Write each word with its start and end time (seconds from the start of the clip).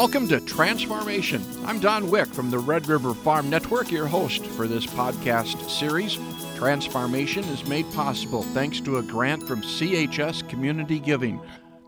Welcome 0.00 0.28
to 0.28 0.40
Transfarmation. 0.40 1.42
I'm 1.66 1.78
Don 1.78 2.10
Wick 2.10 2.28
from 2.28 2.50
the 2.50 2.58
Red 2.58 2.88
River 2.88 3.12
Farm 3.12 3.50
Network, 3.50 3.92
your 3.92 4.06
host 4.06 4.46
for 4.46 4.66
this 4.66 4.86
podcast 4.86 5.68
series. 5.68 6.16
Transfarmation 6.56 7.46
is 7.52 7.66
made 7.66 7.84
possible 7.92 8.42
thanks 8.42 8.80
to 8.80 8.96
a 8.96 9.02
grant 9.02 9.46
from 9.46 9.60
CHS 9.60 10.48
Community 10.48 11.00
Giving. 11.00 11.38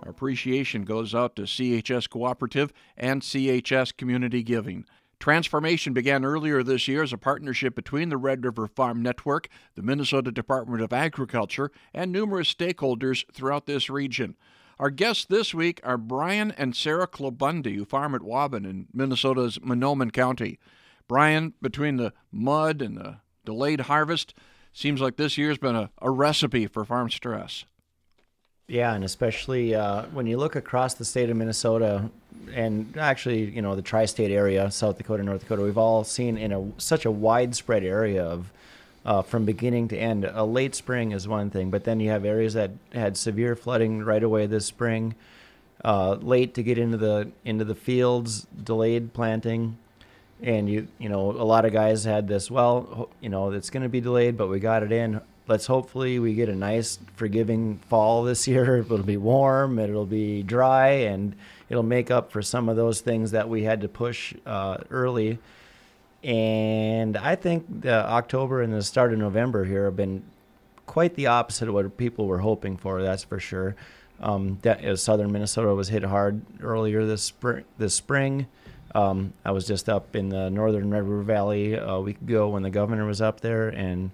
Our 0.03 0.11
appreciation 0.11 0.85
goes 0.85 1.15
out 1.15 1.37
to 1.37 1.45
CHS 1.45 2.11
Cooperative 2.11 2.71
and 2.99 3.23
CHS 3.23 3.97
Community 3.97 4.43
Giving. 4.43 4.85
Transfarmation 5.19 5.95
began 5.95 6.23
earlier 6.23 6.63
this 6.63 6.87
year 6.87 7.03
as 7.03 7.15
a 7.15 7.17
partnership 7.17 7.75
between 7.75 8.11
the 8.11 8.19
Red 8.19 8.45
River 8.45 8.67
Farm 8.67 9.01
Network, 9.01 9.49
the 9.75 9.83
Minnesota 9.83 10.31
Department 10.31 10.83
of 10.83 10.93
Agriculture, 10.93 11.71
and 11.95 12.13
numerous 12.13 12.53
stakeholders 12.53 13.25
throughout 13.33 13.65
this 13.65 13.89
region. 13.89 14.37
Our 14.83 14.91
guests 14.91 15.25
this 15.25 15.55
week 15.55 15.81
are 15.85 15.97
Bryan 15.97 16.51
and 16.59 16.75
Sarah 16.75 17.07
Klabunde, 17.07 17.73
who 17.77 17.85
farm 17.85 18.17
at 18.17 18.23
Waubun 18.23 18.69
in 18.69 18.89
Minnesota's 18.93 19.61
Mahnomen 19.61 20.13
County. 20.13 20.59
Bryan, 21.07 21.55
between 21.63 21.99
the 21.99 22.13
mud 22.33 22.83
and 22.83 22.97
the 22.97 23.19
delayed 23.45 23.83
harvest, 23.83 24.35
seems 24.73 25.01
like 25.01 25.15
this 25.15 25.39
year's 25.39 25.57
been 25.57 25.77
a, 25.77 25.91
a 26.01 26.11
recipe 26.11 26.67
for 26.67 26.85
farm 26.85 27.11
stress. 27.11 27.65
Yeah, 28.67 28.93
and 28.93 29.05
especially 29.05 29.73
uh, 29.73 30.07
when 30.07 30.27
you 30.27 30.37
look 30.37 30.57
across 30.57 30.95
the 30.95 31.05
state 31.05 31.31
of 31.31 31.37
Minnesota, 31.37 32.11
and 32.53 32.97
actually, 32.99 33.45
you 33.51 33.63
know, 33.63 33.77
the 33.77 33.83
tri-state 33.83 34.33
area, 34.33 34.69
South 34.73 34.99
Dakota, 34.99 35.23
North 35.23 35.43
Dakota, 35.43 35.63
we've 35.63 35.79
all 35.79 36.03
seen 36.03 36.37
in 36.37 36.51
a 36.51 36.73
such 36.79 37.05
a 37.05 37.11
widespread 37.13 37.85
area 37.85 38.25
of 38.25 38.53
uh, 39.05 39.23
from 39.23 39.45
beginning 39.45 39.89
to 39.89 39.97
end. 39.97 40.25
A 40.25 40.45
late 40.45 40.75
spring 40.75 41.13
is 41.13 41.27
one 41.27 41.51
thing, 41.51 41.71
but 41.71 41.85
then 41.85 42.01
you 42.01 42.11
have 42.11 42.25
areas 42.25 42.55
that 42.55 42.71
had 42.93 43.17
severe 43.17 43.57
flooding 43.57 44.05
right 44.05 44.23
away 44.23 44.47
this 44.47 44.67
spring. 44.67 45.15
Uh, 45.85 46.13
late 46.21 46.55
to 46.55 46.63
get 46.63 46.79
into 46.79 46.97
the 46.97 47.31
into 47.45 47.65
the 47.65 47.75
fields, 47.75 48.47
delayed 48.63 49.13
planting, 49.13 49.77
and 50.41 50.69
you 50.69 50.87
you 50.99 51.09
know 51.09 51.33
a 51.33 51.43
lot 51.43 51.65
of 51.65 51.73
guys 51.73 52.05
had 52.05 52.29
this. 52.29 52.51
Well, 52.51 53.09
you 53.21 53.29
know 53.29 53.51
it's 53.51 53.71
going 53.71 53.83
to 53.83 53.89
be 53.89 54.01
delayed, 54.01 54.37
but 54.37 54.47
we 54.47 54.61
got 54.61 54.85
it 54.85 54.93
in. 54.93 55.21
Let's 55.49 55.67
hopefully 55.67 56.21
we 56.21 56.35
get 56.35 56.49
a 56.49 56.55
nice 56.55 57.01
forgiving 57.17 57.81
fall 57.89 58.23
this 58.23 58.47
year. 58.47 58.77
It'll 58.79 58.99
be 58.99 59.17
warm, 59.17 59.81
it'll 59.81 60.07
be 60.07 60.45
dry, 60.45 60.91
and 60.91 61.35
it'll 61.69 61.83
make 61.83 62.13
up 62.13 62.31
for 62.31 62.43
some 62.43 62.69
of 62.69 62.77
those 62.77 63.01
things 63.01 63.33
that 63.33 63.49
we 63.49 63.65
had 63.65 63.81
to 63.81 63.89
push 63.89 64.35
uh, 64.47 64.79
early 64.89 65.41
and 66.25 67.17
I 67.17 67.35
think 67.35 67.83
the 67.83 68.07
October 68.07 68.63
and 68.63 68.73
the 68.73 68.83
start 68.83 69.13
of 69.13 69.19
November 69.19 69.65
here 69.65 69.87
have 69.87 69.97
been 69.97 70.23
quite 70.87 71.15
the 71.15 71.27
opposite 71.27 71.69
of 71.69 71.75
what 71.75 71.97
people 71.97 72.27
were 72.27 72.39
hoping 72.39 72.77
for. 72.77 73.03
That's 73.03 73.25
for 73.25 73.41
sure. 73.41 73.75
Um, 74.21 74.59
that 74.63 74.85
uh, 74.85 74.95
southern 74.95 75.33
Minnesota 75.33 75.75
was 75.75 75.89
hit 75.89 76.05
hard 76.05 76.43
earlier 76.61 77.05
this 77.05 77.23
spring. 77.23 77.65
This 77.79 77.95
spring, 77.95 78.47
um, 78.95 79.33
I 79.45 79.51
was 79.51 79.67
just 79.67 79.89
up 79.89 80.15
in 80.15 80.29
the 80.29 80.49
northern 80.49 80.91
Red 80.91 81.03
River 81.03 81.23
Valley 81.23 81.75
a 81.75 81.99
week 81.99 82.21
ago 82.21 82.49
when 82.51 82.63
the 82.63 82.71
governor 82.71 83.05
was 83.05 83.21
up 83.21 83.41
there, 83.41 83.69
and 83.69 84.11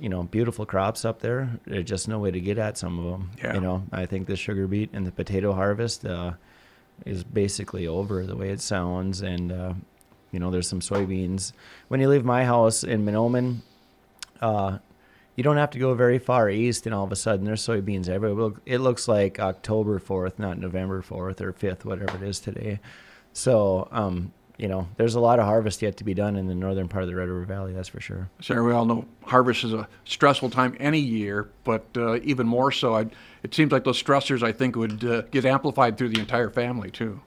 you 0.00 0.08
know, 0.08 0.24
beautiful 0.24 0.66
crops 0.66 1.04
up 1.04 1.20
there. 1.20 1.50
There's 1.66 1.84
just 1.84 2.08
no 2.08 2.18
way 2.18 2.30
to 2.30 2.40
get 2.40 2.58
at 2.58 2.78
some 2.78 2.98
of 2.98 3.04
them. 3.04 3.30
Yeah. 3.38 3.54
You 3.54 3.60
know, 3.60 3.84
I 3.92 4.06
think 4.06 4.26
the 4.26 4.36
sugar 4.36 4.66
beet 4.66 4.90
and 4.92 5.06
the 5.06 5.12
potato 5.12 5.52
harvest 5.52 6.04
uh, 6.04 6.32
is 7.04 7.22
basically 7.22 7.86
over 7.86 8.26
the 8.26 8.34
way 8.34 8.48
it 8.48 8.60
sounds, 8.60 9.20
and 9.20 9.52
uh, 9.52 9.74
you 10.32 10.38
know, 10.38 10.50
there's 10.50 10.68
some 10.68 10.80
soybeans. 10.80 11.52
When 11.88 12.00
you 12.00 12.08
leave 12.08 12.24
my 12.24 12.44
house 12.44 12.84
in 12.84 13.04
Mahnomen, 13.04 13.58
uh, 14.40 14.78
you 15.36 15.44
don't 15.44 15.56
have 15.56 15.70
to 15.70 15.78
go 15.78 15.94
very 15.94 16.18
far 16.18 16.50
east, 16.50 16.86
and 16.86 16.94
all 16.94 17.04
of 17.04 17.12
a 17.12 17.16
sudden 17.16 17.46
there's 17.46 17.66
soybeans 17.66 18.08
everywhere. 18.08 18.52
It 18.66 18.78
looks 18.78 19.08
like 19.08 19.40
October 19.40 19.98
4th, 19.98 20.38
not 20.38 20.58
November 20.58 21.02
4th 21.02 21.40
or 21.40 21.52
5th, 21.52 21.84
whatever 21.84 22.16
it 22.16 22.28
is 22.28 22.40
today. 22.40 22.80
So, 23.32 23.88
um, 23.90 24.32
you 24.58 24.68
know, 24.68 24.86
there's 24.98 25.14
a 25.14 25.20
lot 25.20 25.38
of 25.38 25.46
harvest 25.46 25.80
yet 25.80 25.96
to 25.96 26.04
be 26.04 26.12
done 26.12 26.36
in 26.36 26.46
the 26.46 26.54
northern 26.54 26.88
part 26.88 27.02
of 27.02 27.08
the 27.08 27.16
Red 27.16 27.28
River 27.28 27.46
Valley, 27.46 27.72
that's 27.72 27.88
for 27.88 28.00
sure. 28.00 28.28
Sarah, 28.42 28.62
we 28.62 28.72
all 28.72 28.84
know 28.84 29.06
harvest 29.24 29.64
is 29.64 29.72
a 29.72 29.88
stressful 30.04 30.50
time 30.50 30.76
any 30.78 30.98
year, 30.98 31.48
but 31.64 31.86
uh, 31.96 32.16
even 32.16 32.46
more 32.46 32.70
so, 32.70 32.96
I'd, 32.96 33.14
it 33.42 33.54
seems 33.54 33.72
like 33.72 33.84
those 33.84 34.02
stressors, 34.02 34.42
I 34.42 34.52
think, 34.52 34.76
would 34.76 35.02
uh, 35.02 35.22
get 35.30 35.46
amplified 35.46 35.96
through 35.96 36.10
the 36.10 36.20
entire 36.20 36.50
family, 36.50 36.90
too. 36.90 37.22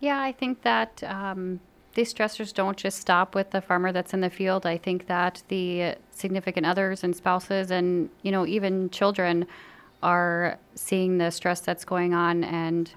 Yeah, 0.00 0.20
I 0.20 0.32
think 0.32 0.62
that 0.62 1.02
um, 1.04 1.60
these 1.96 2.12
stressors 2.12 2.52
don't 2.52 2.76
just 2.76 3.00
stop 3.00 3.34
with 3.34 3.50
the 3.50 3.60
farmer 3.62 3.90
that's 3.90 4.12
in 4.12 4.20
the 4.20 4.28
field. 4.28 4.66
I 4.66 4.76
think 4.76 5.06
that 5.06 5.42
the 5.48 5.96
significant 6.10 6.66
others 6.66 7.02
and 7.02 7.16
spouses 7.16 7.70
and, 7.70 8.10
you 8.22 8.30
know, 8.30 8.46
even 8.46 8.90
children 8.90 9.46
are 10.02 10.58
seeing 10.74 11.16
the 11.16 11.30
stress 11.30 11.60
that's 11.60 11.86
going 11.86 12.12
on 12.12 12.44
and 12.44 12.92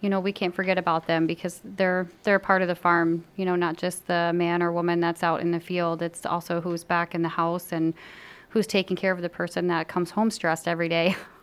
you 0.00 0.08
know 0.08 0.20
we 0.20 0.30
can't 0.30 0.54
forget 0.54 0.78
about 0.78 1.08
them 1.08 1.26
because 1.26 1.60
they're 1.64 2.08
they're 2.22 2.38
part 2.38 2.62
of 2.62 2.68
the 2.68 2.76
farm 2.76 3.24
you 3.34 3.44
know 3.44 3.56
not 3.56 3.76
just 3.76 4.06
the 4.06 4.30
man 4.34 4.62
or 4.62 4.70
woman 4.70 5.00
that's 5.00 5.24
out 5.24 5.40
in 5.40 5.50
the 5.50 5.58
field 5.58 6.00
it's 6.00 6.24
also 6.24 6.60
who's 6.60 6.84
back 6.84 7.12
in 7.12 7.22
the 7.22 7.28
house 7.28 7.72
and 7.72 7.92
who's 8.50 8.68
taking 8.68 8.96
care 8.96 9.10
of 9.10 9.20
the 9.20 9.28
person 9.28 9.66
that 9.66 9.88
comes 9.88 10.12
home 10.12 10.30
stressed 10.30 10.68
every 10.68 10.88
day 10.88 11.16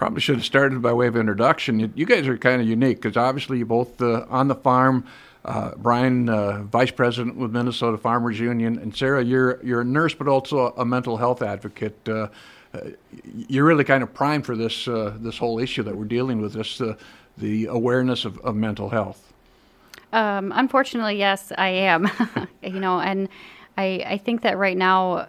Probably 0.00 0.22
should 0.22 0.36
have 0.36 0.46
started 0.46 0.80
by 0.80 0.94
way 0.94 1.08
of 1.08 1.16
introduction. 1.18 1.78
You, 1.78 1.92
you 1.94 2.06
guys 2.06 2.26
are 2.26 2.38
kind 2.38 2.62
of 2.62 2.66
unique 2.66 3.02
because 3.02 3.18
obviously 3.18 3.58
you're 3.58 3.66
both 3.66 4.00
uh, 4.00 4.24
on 4.30 4.48
the 4.48 4.54
farm. 4.54 5.04
Uh, 5.44 5.74
Bryan, 5.76 6.26
uh, 6.26 6.62
vice 6.62 6.90
president 6.90 7.36
with 7.36 7.50
Minnesota 7.50 7.98
Farmers 7.98 8.40
Union, 8.40 8.78
and 8.78 8.96
Sarah, 8.96 9.22
you're 9.22 9.62
you're 9.62 9.82
a 9.82 9.84
nurse 9.84 10.14
but 10.14 10.26
also 10.26 10.68
a 10.78 10.86
mental 10.86 11.18
health 11.18 11.42
advocate. 11.42 12.08
Uh, 12.08 12.28
you're 13.46 13.66
really 13.66 13.84
kind 13.84 14.02
of 14.02 14.14
primed 14.14 14.46
for 14.46 14.56
this 14.56 14.88
uh, 14.88 15.18
this 15.20 15.36
whole 15.36 15.58
issue 15.58 15.82
that 15.82 15.94
we're 15.94 16.06
dealing 16.06 16.40
with, 16.40 16.54
this 16.54 16.80
the 17.36 17.66
awareness 17.66 18.24
of, 18.24 18.38
of 18.38 18.56
mental 18.56 18.88
health. 18.88 19.34
Um, 20.14 20.50
unfortunately, 20.56 21.18
yes, 21.18 21.52
I 21.58 21.68
am. 21.68 22.10
you 22.62 22.80
know, 22.80 23.00
and 23.00 23.28
I 23.76 24.02
I 24.06 24.16
think 24.16 24.40
that 24.42 24.56
right 24.56 24.78
now. 24.78 25.28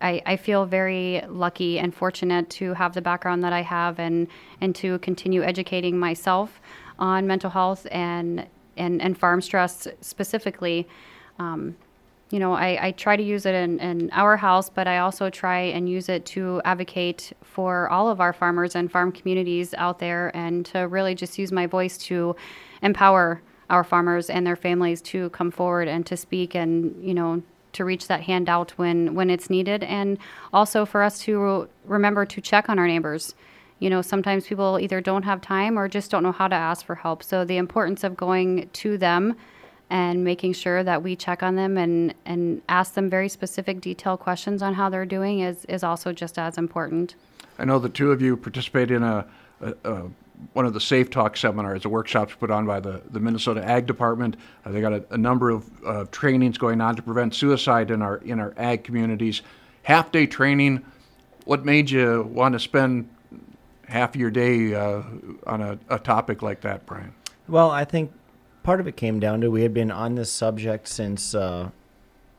I, 0.00 0.22
I 0.26 0.36
feel 0.36 0.66
very 0.66 1.22
lucky 1.28 1.78
and 1.78 1.94
fortunate 1.94 2.50
to 2.50 2.74
have 2.74 2.94
the 2.94 3.02
background 3.02 3.42
that 3.44 3.52
I 3.52 3.62
have 3.62 3.98
and, 3.98 4.28
and 4.60 4.74
to 4.76 4.98
continue 4.98 5.42
educating 5.42 5.98
myself 5.98 6.60
on 6.98 7.26
mental 7.26 7.50
health 7.50 7.86
and 7.90 8.46
and, 8.76 9.00
and 9.00 9.16
farm 9.16 9.40
stress 9.40 9.86
specifically. 10.00 10.88
Um, 11.38 11.76
you 12.30 12.38
know, 12.38 12.54
I, 12.54 12.86
I 12.86 12.90
try 12.92 13.16
to 13.16 13.22
use 13.22 13.46
it 13.46 13.54
in, 13.54 13.78
in 13.78 14.10
our 14.12 14.36
house, 14.36 14.68
but 14.68 14.88
I 14.88 14.98
also 14.98 15.30
try 15.30 15.60
and 15.60 15.88
use 15.88 16.08
it 16.08 16.24
to 16.26 16.60
advocate 16.64 17.32
for 17.42 17.88
all 17.90 18.08
of 18.08 18.20
our 18.20 18.32
farmers 18.32 18.74
and 18.74 18.90
farm 18.90 19.12
communities 19.12 19.74
out 19.74 19.98
there 19.98 20.34
and 20.34 20.66
to 20.66 20.80
really 20.80 21.14
just 21.14 21.38
use 21.38 21.52
my 21.52 21.66
voice 21.66 21.96
to 21.98 22.34
empower 22.82 23.40
our 23.70 23.84
farmers 23.84 24.30
and 24.30 24.46
their 24.46 24.56
families 24.56 25.00
to 25.02 25.30
come 25.30 25.50
forward 25.50 25.86
and 25.86 26.06
to 26.06 26.16
speak 26.16 26.54
and, 26.54 27.02
you 27.04 27.14
know, 27.14 27.42
to 27.74 27.84
reach 27.84 28.08
that 28.08 28.22
hand 28.22 28.48
out 28.48 28.72
when, 28.72 29.14
when 29.14 29.30
it's 29.30 29.50
needed. 29.50 29.82
And 29.84 30.18
also 30.52 30.84
for 30.84 31.02
us 31.02 31.18
to 31.20 31.68
remember 31.84 32.24
to 32.26 32.40
check 32.40 32.68
on 32.68 32.78
our 32.78 32.86
neighbors 32.86 33.34
you 33.84 33.90
know, 33.90 34.02
sometimes 34.02 34.46
people 34.46 34.78
either 34.80 35.00
don't 35.00 35.24
have 35.24 35.40
time 35.40 35.78
or 35.78 35.88
just 35.88 36.10
don't 36.10 36.22
know 36.22 36.32
how 36.32 36.48
to 36.48 36.54
ask 36.54 36.86
for 36.86 36.94
help. 36.94 37.22
So 37.22 37.44
the 37.44 37.56
importance 37.56 38.04
of 38.04 38.16
going 38.16 38.70
to 38.72 38.96
them 38.96 39.36
and 39.90 40.24
making 40.24 40.54
sure 40.54 40.82
that 40.82 41.02
we 41.02 41.14
check 41.16 41.42
on 41.42 41.56
them 41.56 41.76
and, 41.76 42.14
and 42.24 42.62
ask 42.68 42.94
them 42.94 43.10
very 43.10 43.28
specific 43.28 43.80
detailed 43.80 44.20
questions 44.20 44.62
on 44.62 44.74
how 44.74 44.88
they're 44.88 45.04
doing 45.04 45.40
is, 45.40 45.64
is 45.66 45.84
also 45.84 46.12
just 46.12 46.38
as 46.38 46.56
important. 46.56 47.14
I 47.58 47.64
know 47.64 47.78
the 47.78 47.88
two 47.88 48.10
of 48.10 48.22
you 48.22 48.36
participate 48.36 48.90
in 48.90 49.02
a, 49.02 49.26
a, 49.60 49.74
a 49.84 50.02
one 50.52 50.66
of 50.66 50.74
the 50.74 50.80
Safe 50.80 51.10
Talk 51.10 51.36
seminars, 51.36 51.82
the 51.82 51.88
workshops 51.88 52.34
put 52.38 52.50
on 52.50 52.66
by 52.66 52.80
the, 52.80 53.02
the 53.10 53.20
Minnesota 53.20 53.64
Ag 53.64 53.86
Department. 53.86 54.36
Uh, 54.64 54.70
they 54.70 54.80
got 54.80 54.92
a, 54.92 55.04
a 55.10 55.18
number 55.18 55.50
of 55.50 55.70
uh, 55.84 56.04
trainings 56.10 56.58
going 56.58 56.80
on 56.80 56.96
to 56.96 57.02
prevent 57.02 57.34
suicide 57.34 57.90
in 57.90 58.02
our 58.02 58.16
in 58.18 58.40
our 58.40 58.54
ag 58.56 58.84
communities. 58.84 59.42
Half 59.82 60.12
day 60.12 60.26
training. 60.26 60.84
What 61.44 61.64
made 61.64 61.90
you 61.90 62.28
want 62.32 62.54
to 62.54 62.58
spend 62.58 63.08
half 63.86 64.16
your 64.16 64.30
day 64.30 64.74
uh, 64.74 65.02
on 65.46 65.60
a, 65.60 65.78
a 65.88 65.98
topic 65.98 66.40
like 66.40 66.62
that, 66.62 66.86
Bryan? 66.86 67.14
Well, 67.48 67.70
I 67.70 67.84
think 67.84 68.12
part 68.62 68.80
of 68.80 68.88
it 68.88 68.96
came 68.96 69.20
down 69.20 69.42
to 69.42 69.50
we 69.50 69.62
had 69.62 69.74
been 69.74 69.90
on 69.90 70.14
this 70.14 70.32
subject 70.32 70.88
since 70.88 71.34
uh, 71.34 71.70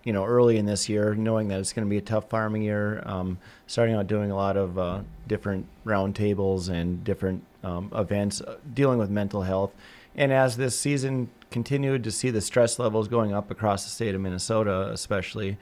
you 0.04 0.14
know 0.14 0.26
early 0.26 0.58
in 0.58 0.66
this 0.66 0.90
year, 0.90 1.16
knowing 1.16 1.48
that 1.50 1.60
it's 1.60 1.74
going 1.74 1.86
to 1.86 1.90
be 1.90 1.98
a 1.98 2.02
tough 2.02 2.30
farming 2.30 2.64
year. 2.64 3.04
Um, 3.06 3.38
starting 3.68 3.96
out 3.96 4.08
doing 4.08 4.32
a 4.32 4.36
lot 4.36 4.58
of 4.58 4.78
uh, 4.78 5.02
different 5.28 5.68
roundtables 5.86 6.70
and 6.70 7.04
different 7.04 7.44
um, 7.66 7.92
events 7.96 8.42
uh, 8.42 8.58
dealing 8.74 9.00
with 9.00 9.10
mental 9.10 9.42
health. 9.42 9.74
And 10.16 10.32
as 10.32 10.56
this 10.56 10.80
season 10.80 11.30
continued 11.52 12.04
to 12.04 12.12
see 12.12 12.30
the 12.30 12.42
stress 12.42 12.80
levels 12.80 13.08
going 13.08 13.34
up 13.34 13.52
across 13.52 13.84
the 13.84 13.90
state 13.90 14.16
of 14.16 14.22
Minnesota, 14.22 14.90
especially, 14.92 15.58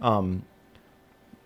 um, 0.00 0.42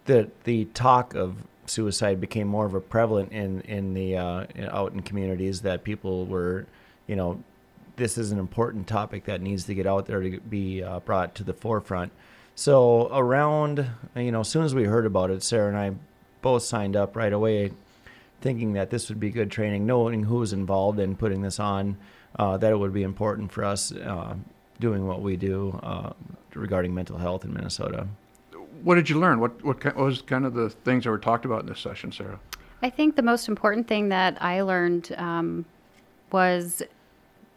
the 0.07 0.31
the 0.45 0.65
talk 0.67 1.15
of 1.15 1.37
suicide 1.67 2.21
became 2.21 2.49
more 2.49 2.67
of 2.67 2.75
a 2.75 2.81
prevalent 2.81 3.31
in 3.33 3.61
in 3.63 3.95
the 3.95 4.17
uh, 4.17 4.47
out 4.71 4.93
in 4.93 5.03
communities 5.03 5.61
that 5.63 5.85
people 5.85 6.27
were, 6.27 6.67
you 7.07 7.15
know, 7.15 7.43
this 7.97 8.17
is 8.17 8.33
an 8.33 8.39
important 8.39 8.87
topic 8.87 9.25
that 9.25 9.41
needs 9.41 9.65
to 9.65 9.75
get 9.75 9.87
out 9.87 10.07
there 10.07 10.23
to 10.23 10.41
be 10.41 10.83
uh, 10.83 11.01
brought 11.01 11.35
to 11.35 11.45
the 11.45 11.53
forefront. 11.53 12.11
So 12.55 13.09
around, 13.13 13.87
you 14.17 14.33
know, 14.33 14.41
as 14.41 14.49
soon 14.49 14.65
as 14.65 14.75
we 14.75 14.85
heard 14.85 15.07
about 15.07 15.31
it, 15.31 15.43
Sarah 15.43 15.69
and 15.69 15.77
I 15.77 15.93
both 16.41 16.63
signed 16.63 16.97
up 16.97 17.15
right 17.15 17.33
away, 17.33 17.73
thinking 18.41 18.75
that 18.75 18.91
this 18.91 19.09
would 19.09 19.21
be 19.21 19.31
good 19.31 19.51
training, 19.51 19.87
knowing 19.87 20.25
who 20.25 20.37
was 20.37 20.53
involved 20.53 20.99
in 20.99 21.17
putting 21.17 21.43
this 21.43 21.59
on. 21.59 21.97
uh, 22.37 22.57
that 22.57 22.73
it 22.73 22.77
would 22.77 22.93
be 22.93 23.03
important 23.03 23.53
for 23.53 23.65
us 23.65 23.93
uh, 23.93 24.35
doing 24.81 25.07
what 25.07 25.23
we 25.23 25.37
do 25.37 25.79
uh, 25.83 26.13
regarding 26.55 26.95
mental 26.95 27.19
health 27.19 27.45
in 27.45 27.53
Minnesota. 27.53 28.07
What 28.83 28.95
did 28.95 29.11
you 29.11 29.19
learn? 29.19 29.41
What, 29.41 29.65
what, 29.65 29.85
what 29.85 29.97
was 29.97 30.23
kind 30.23 30.45
of 30.45 30.55
the 30.55 30.71
things 30.71 31.05
that 31.05 31.11
were 31.11 31.19
talked 31.19 31.45
about 31.45 31.63
in 31.63 31.67
this 31.67 31.81
session, 31.81 32.13
Sarah? 32.13 32.39
I 32.83 32.91
think 32.91 33.17
the 33.17 33.23
most 33.23 33.49
important 33.49 33.89
thing 33.89 34.09
that 34.11 34.41
I 34.41 34.61
learned 34.61 35.13
um, 35.17 35.65
was 36.31 36.83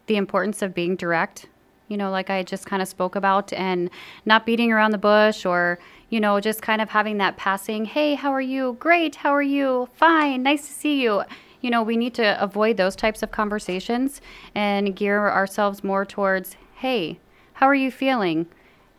the 0.06 0.16
importance 0.16 0.62
of 0.62 0.74
being 0.74 0.96
direct. 0.96 1.46
You 1.88 1.96
know, 1.96 2.10
like 2.10 2.30
I 2.30 2.42
just 2.42 2.66
kind 2.66 2.80
of 2.80 2.88
spoke 2.88 3.16
about, 3.16 3.52
and 3.52 3.90
not 4.24 4.46
beating 4.46 4.72
around 4.72 4.92
the 4.92 4.98
bush 4.98 5.44
or, 5.44 5.78
you 6.08 6.20
know, 6.20 6.40
just 6.40 6.62
kind 6.62 6.80
of 6.80 6.90
having 6.90 7.18
that 7.18 7.36
passing, 7.36 7.84
hey, 7.84 8.14
how 8.14 8.32
are 8.32 8.40
you? 8.40 8.76
Great. 8.78 9.16
How 9.16 9.34
are 9.34 9.42
you? 9.42 9.88
Fine. 9.94 10.42
Nice 10.42 10.66
to 10.66 10.72
see 10.72 11.02
you. 11.02 11.22
You 11.60 11.70
know, 11.70 11.82
we 11.82 11.96
need 11.96 12.14
to 12.14 12.42
avoid 12.42 12.76
those 12.76 12.96
types 12.96 13.22
of 13.22 13.30
conversations 13.30 14.20
and 14.54 14.96
gear 14.96 15.28
ourselves 15.28 15.84
more 15.84 16.04
towards, 16.04 16.56
hey, 16.76 17.18
how 17.54 17.66
are 17.66 17.74
you 17.74 17.90
feeling? 17.90 18.46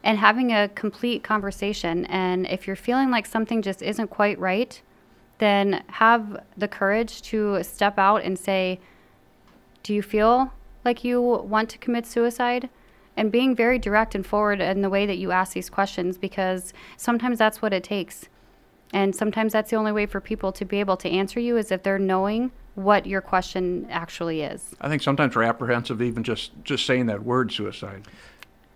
And 0.04 0.18
having 0.18 0.52
a 0.52 0.70
complete 0.70 1.24
conversation. 1.24 2.06
And 2.06 2.48
if 2.48 2.68
you're 2.68 2.76
feeling 2.76 3.12
like 3.12 3.26
something 3.26 3.62
just 3.62 3.82
isn't 3.82 4.10
quite 4.10 4.40
right, 4.40 4.82
then 5.40 5.84
have 5.88 6.44
the 6.58 6.68
courage 6.68 7.22
to 7.24 7.62
step 7.64 7.98
out 8.00 8.24
and 8.24 8.40
say, 8.40 8.80
Do 9.84 9.94
you 9.94 10.02
feel 10.02 10.54
like 10.86 11.04
you 11.04 11.22
want 11.22 11.70
to 11.70 11.78
commit 11.78 12.06
suicide? 12.06 12.70
And 13.16 13.32
being 13.32 13.56
very 13.56 13.78
direct 13.78 14.16
and 14.16 14.26
forward 14.26 14.60
in 14.60 14.82
the 14.82 14.90
way 14.90 15.06
that 15.06 15.20
you 15.20 15.32
ask 15.32 15.54
these 15.54 15.70
questions 15.70 16.18
because 16.18 16.74
sometimes 16.98 17.38
that's 17.38 17.62
what 17.62 17.72
it 17.72 17.84
takes. 17.84 18.28
And 18.92 19.16
sometimes 19.16 19.54
that's 19.54 19.70
the 19.70 19.76
only 19.76 19.92
way 19.92 20.08
for 20.08 20.20
people 20.20 20.52
to 20.54 20.66
be 20.66 20.80
able 20.80 20.98
to 20.98 21.10
answer 21.10 21.40
you 21.40 21.58
is 21.58 21.72
if 21.72 21.84
they're 21.84 22.00
knowing 22.00 22.52
what 22.76 23.06
your 23.06 23.22
question 23.22 23.88
actually 23.90 24.42
is. 24.42 24.76
I 24.82 24.90
think 24.90 25.02
sometimes 25.02 25.36
we're 25.36 25.44
apprehensive 25.44 26.02
even 26.02 26.24
just 26.24 26.52
just 26.64 26.86
saying 26.86 27.08
that 27.08 27.24
word 27.24 27.52
suicide. 27.52 28.08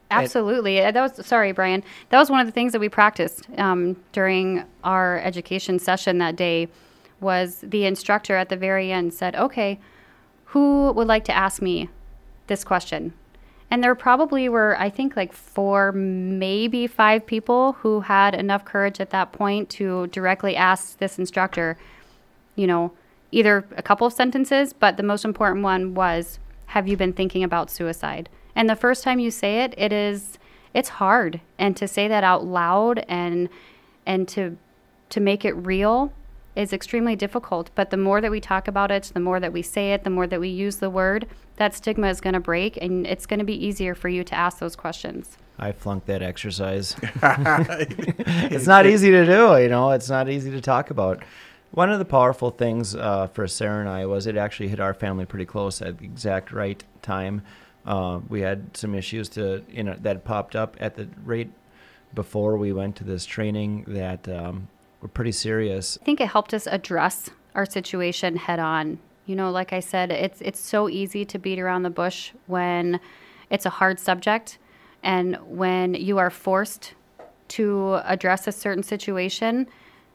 Absolutely. 0.10 0.82
Uh, 0.82 0.92
that 0.92 1.02
was 1.02 1.26
sorry, 1.26 1.52
Bryan. 1.52 1.84
That 2.10 2.20
was 2.20 2.30
one 2.30 2.40
of 2.40 2.46
the 2.46 2.52
things 2.52 2.72
that 2.74 2.80
we 2.80 2.90
practiced 2.90 3.48
um, 3.58 3.98
during 4.12 4.64
our 4.84 5.20
education 5.20 5.80
session 5.80 6.18
that 6.20 6.36
day. 6.36 6.68
Was 7.20 7.62
the 7.62 7.86
instructor 7.86 8.36
at 8.36 8.50
the 8.50 8.56
very 8.56 8.92
end 8.92 9.14
said, 9.14 9.36
"Okay, 9.36 9.80
who 10.46 10.92
would 10.92 11.08
like 11.08 11.26
to 11.26 11.36
ask 11.36 11.64
me 11.64 11.90
this 12.48 12.64
question?" 12.64 13.14
And 13.70 13.84
there 13.84 13.96
probably 13.96 14.48
were, 14.48 14.80
I 14.80 14.90
think, 14.90 15.18
like 15.18 15.34
four, 15.34 15.92
maybe 15.92 16.88
five 16.88 17.26
people 17.26 17.74
who 17.74 18.02
had 18.02 18.34
enough 18.34 18.64
courage 18.64 19.02
at 19.02 19.10
that 19.10 19.34
point 19.34 19.70
to 19.72 20.08
directly 20.08 20.56
ask 20.56 20.98
this 20.98 21.20
instructor, 21.20 21.78
you 22.56 22.66
know, 22.66 22.94
either 23.32 23.66
a 23.76 23.82
couple 23.82 24.08
of 24.08 24.14
sentences, 24.14 24.72
but 24.72 24.96
the 24.96 25.04
most 25.04 25.26
important 25.26 25.64
one 25.64 25.94
was, 25.94 26.40
"Have 26.68 26.88
you 26.88 26.96
been 26.96 27.14
thinking 27.14 27.44
about 27.44 27.70
suicide?" 27.70 28.30
And 28.56 28.70
the 28.70 28.76
first 28.76 29.04
time 29.04 29.20
you 29.20 29.32
say 29.32 29.62
it, 29.64 29.74
it 29.78 29.92
is 29.92 30.40
it's 30.74 30.90
hard. 30.90 31.42
And 31.58 31.76
to 31.78 31.88
say 31.88 32.08
that 32.08 32.24
out 32.24 32.46
loud 32.46 33.04
and 33.10 33.50
and 34.06 34.28
to 34.30 34.58
to 35.10 35.20
make 35.20 35.44
it 35.44 35.54
real 35.54 36.12
is 36.58 36.74
extremely 36.74 37.16
difficult. 37.16 37.70
But 37.76 37.92
the 37.92 37.98
more 37.98 38.20
that 38.20 38.32
we 38.32 38.42
talk 38.42 38.68
about 38.68 38.90
it, 38.90 39.12
the 39.14 39.20
more 39.20 39.40
that 39.40 39.54
we 39.54 39.62
say 39.62 39.94
it, 39.94 40.04
the 40.04 40.10
more 40.10 40.26
that 40.26 40.40
we 40.40 40.50
use 40.50 40.78
the 40.78 40.90
word, 40.90 41.28
that 41.58 41.76
stigma 41.76 42.10
is 42.10 42.20
going 42.20 42.34
to 42.34 42.40
break 42.40 42.78
and 42.78 43.06
it's 43.06 43.28
going 43.28 43.40
to 43.40 43.46
be 43.46 43.66
easier 43.66 43.94
for 43.94 44.10
you 44.10 44.24
to 44.24 44.36
ask 44.36 44.58
those 44.58 44.76
questions. 44.76 45.38
I 45.60 45.72
flunked 45.72 46.08
that 46.08 46.22
exercise. 46.22 46.96
it's 47.02 48.68
not 48.68 48.88
easy 48.88 49.12
to 49.12 49.26
do, 49.26 49.58
you 49.62 49.70
know, 49.70 49.92
it's 49.92 50.10
not 50.10 50.30
easy 50.30 50.50
to 50.52 50.62
talk 50.62 50.90
about. 50.90 51.24
One 51.72 51.92
of 51.92 52.00
the 52.00 52.06
powerful 52.06 52.50
things 52.50 52.96
uh, 52.96 53.28
for 53.28 53.48
Sarah 53.48 53.82
and 53.82 53.90
I 53.90 54.08
was 54.08 54.26
it 54.26 54.36
actually 54.36 54.70
hit 54.70 54.80
our 54.80 54.94
family 54.94 55.26
pretty 55.26 55.46
close 55.46 55.82
at 55.82 56.00
the 56.00 56.06
exact 56.06 56.52
right 56.52 56.84
time. 57.04 57.44
Uh, 57.86 58.20
we 58.30 58.42
had 58.42 58.76
some 58.76 58.96
issues 58.96 59.30
to 59.30 59.64
you 59.70 59.84
know 59.84 59.96
that 60.02 60.24
popped 60.26 60.56
up 60.56 60.76
at 60.80 60.96
the 60.96 61.08
rate 61.24 61.52
before 62.14 62.58
we 62.58 62.74
went 62.74 62.96
to 62.98 63.04
this 63.04 63.26
training 63.26 63.86
that 63.88 64.28
um, 64.28 64.68
were 65.02 65.08
pretty 65.08 65.32
serious. 65.32 65.98
I 66.02 66.06
think 66.06 66.22
it 66.22 66.28
helped 66.28 66.54
us 66.54 66.68
address 66.68 67.30
our 67.56 67.66
situation 67.66 68.36
head 68.36 68.60
on. 68.60 69.00
You 69.26 69.36
know, 69.36 69.52
like 69.52 69.74
I 69.74 69.80
said, 69.80 70.12
it's 70.12 70.42
it's 70.42 70.60
so 70.60 70.88
easy 70.90 71.26
to 71.26 71.38
beat 71.38 71.60
around 71.60 71.84
the 71.84 71.90
bush 71.90 72.32
when 72.46 73.00
it's 73.50 73.66
a 73.66 73.70
hard 73.70 74.00
subject 74.00 74.58
and 75.04 75.38
when 75.46 75.94
you 75.94 76.18
are 76.18 76.30
forced 76.30 76.94
to 77.50 78.00
address 78.04 78.48
a 78.48 78.52
certain 78.52 78.84
situation, 78.84 79.68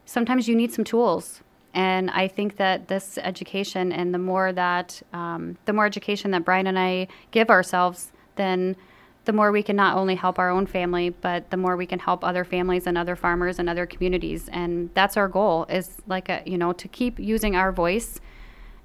sometimes 0.05 0.47
you 0.47 0.55
need 0.55 0.71
some 0.71 0.85
tools. 0.85 1.41
And 1.73 2.11
I 2.11 2.27
think 2.27 2.57
that 2.57 2.87
this 2.87 3.17
education 3.17 3.91
and 3.91 4.13
the 4.13 4.19
more 4.19 4.53
that 4.53 5.01
um, 5.11 5.57
the 5.65 5.73
more 5.73 5.87
education 5.87 6.31
that 6.31 6.45
Bryan 6.45 6.67
and 6.67 6.77
I 6.77 7.07
give 7.31 7.49
ourselves, 7.49 8.11
then 8.35 8.75
the 9.25 9.33
more 9.33 9.51
we 9.51 9.63
can 9.63 9.75
not 9.75 9.95
only 9.97 10.15
help 10.15 10.37
our 10.37 10.49
own 10.49 10.65
family, 10.65 11.09
but 11.09 11.49
the 11.49 11.57
more 11.57 11.77
we 11.77 11.85
can 11.85 11.99
help 11.99 12.23
other 12.23 12.43
families 12.43 12.87
and 12.87 12.97
other 12.97 13.15
farmers 13.15 13.59
and 13.59 13.69
other 13.69 13.85
communities. 13.85 14.49
And 14.49 14.89
that's 14.93 15.15
our 15.15 15.27
goal 15.27 15.65
is 15.69 15.97
like 16.07 16.29
a, 16.29 16.43
you 16.45 16.57
know, 16.57 16.73
to 16.73 16.87
keep 16.87 17.19
using 17.19 17.55
our 17.55 17.71
voice 17.71 18.19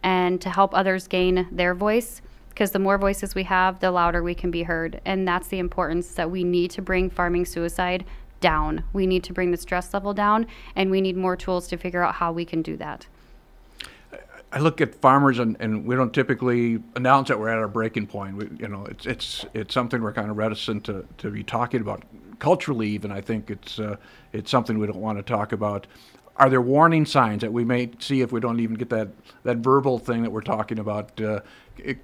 and 0.03 0.41
to 0.41 0.51
help 0.51 0.75
others 0.75 1.09
gain 1.09 1.49
their 1.51 1.75
voice. 1.75 2.23
Because 2.51 2.71
the 2.73 2.79
more 2.79 2.99
voices 2.99 3.35
we 3.35 3.45
have, 3.45 3.81
the 3.81 3.91
louder 3.91 4.23
we 4.23 4.35
can 4.35 4.51
be 4.51 4.65
heard. 4.65 5.01
And 5.05 5.27
that's 5.27 5.49
the 5.49 5.61
importance 5.61 6.13
that 6.15 6.31
we 6.31 6.43
need 6.43 6.73
to 6.73 6.83
bring 6.83 7.09
farming 7.09 7.45
suicide 7.45 8.05
down. 8.41 8.85
We 8.93 9.07
need 9.07 9.25
to 9.25 9.33
bring 9.33 9.51
the 9.51 9.57
stress 9.57 9.93
level 9.95 10.15
down, 10.15 10.47
and 10.75 10.91
we 10.91 11.01
need 11.01 11.17
more 11.17 11.37
tools 11.37 11.69
to 11.69 11.77
figure 11.77 12.03
out 12.03 12.17
how 12.17 12.33
we 12.33 12.45
can 12.45 12.63
do 12.63 12.77
that. 12.77 13.07
I 14.51 14.61
look 14.61 14.81
at 14.81 14.95
farmers, 14.95 15.39
and, 15.39 15.57
and 15.61 15.85
we 15.85 15.95
don't 15.95 16.13
typically 16.13 16.83
announce 16.97 17.29
that 17.29 17.39
we're 17.39 17.51
at 17.51 17.59
our 17.59 17.69
breaking 17.69 18.07
point. 18.07 18.37
We, 18.37 18.49
you 18.59 18.69
know, 18.69 18.87
it's 18.87 19.05
it's 19.07 19.47
it's 19.53 19.75
something 19.75 20.01
we're 20.01 20.13
kind 20.13 20.31
of 20.31 20.37
reticent 20.37 20.85
to, 20.85 21.07
to 21.19 21.31
be 21.31 21.43
talking 21.43 21.81
about 21.81 22.03
culturally. 22.39 22.89
Even 22.89 23.13
I 23.13 23.21
think 23.21 23.51
it's 23.51 23.79
uh, 23.79 23.97
it's 24.33 24.51
something 24.51 24.79
we 24.79 24.87
don't 24.87 25.01
want 25.01 25.19
to 25.19 25.23
talk 25.23 25.53
about. 25.53 25.87
Are 26.37 26.49
there 26.49 26.63
warning 26.63 27.05
signs 27.05 27.41
that 27.41 27.53
we 27.53 27.65
may 27.65 27.91
see 27.99 28.21
if 28.21 28.31
we 28.31 28.39
don't 28.39 28.61
even 28.61 28.77
get 28.77 28.91
that, 28.91 29.09
that 29.43 29.57
verbal 29.57 29.99
thing 29.99 30.23
that 30.23 30.31
we're 30.31 30.41
talking 30.41 30.79
about? 30.79 31.21
Uh, 31.21 31.41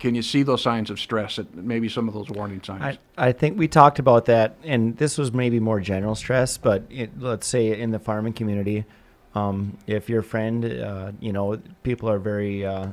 can 0.00 0.16
you 0.16 0.22
see 0.22 0.42
those 0.42 0.60
signs 0.60 0.90
of 0.90 0.98
stress? 0.98 1.36
That 1.36 1.54
Maybe 1.54 1.88
some 1.88 2.08
of 2.08 2.14
those 2.14 2.28
warning 2.30 2.60
signs. 2.60 2.98
I, 3.16 3.28
I 3.28 3.32
think 3.32 3.56
we 3.56 3.68
talked 3.68 4.00
about 4.00 4.24
that, 4.24 4.56
and 4.64 4.96
this 4.96 5.18
was 5.18 5.32
maybe 5.32 5.60
more 5.60 5.80
general 5.80 6.16
stress. 6.16 6.58
But 6.58 6.82
it, 6.90 7.18
let's 7.20 7.46
say 7.46 7.78
in 7.78 7.92
the 7.92 8.00
farming 8.00 8.32
community, 8.32 8.84
um, 9.34 9.76
if 9.86 10.08
your 10.08 10.22
friend, 10.22 10.64
uh, 10.64 11.12
you 11.20 11.32
know, 11.32 11.60
people 11.82 12.08
are 12.08 12.18
very 12.18 12.64
uh, 12.64 12.88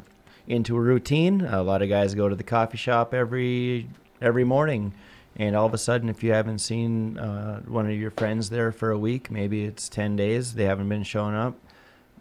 into 0.48 0.76
a 0.76 0.80
routine. 0.80 1.42
A 1.42 1.64
lot 1.64 1.82
of 1.82 1.90
guys 1.90 2.16
go 2.16 2.30
to 2.30 2.36
the 2.36 2.44
coffee 2.44 2.78
shop 2.78 3.14
every 3.14 3.88
every 4.22 4.44
morning, 4.44 4.94
and 5.36 5.56
all 5.56 5.66
of 5.66 5.74
a 5.74 5.78
sudden, 5.78 6.10
if 6.10 6.24
you 6.24 6.34
haven't 6.34 6.60
seen 6.60 7.18
uh, 7.18 7.62
one 7.62 7.86
of 7.86 7.94
your 7.94 8.12
friends 8.12 8.50
there 8.50 8.72
for 8.72 8.92
a 8.92 8.98
week, 8.98 9.32
maybe 9.32 9.66
it's 9.66 9.90
ten 9.90 10.16
days, 10.16 10.54
they 10.56 10.66
haven't 10.66 10.90
been 10.90 11.04
showing 11.04 11.36
up 11.36 11.56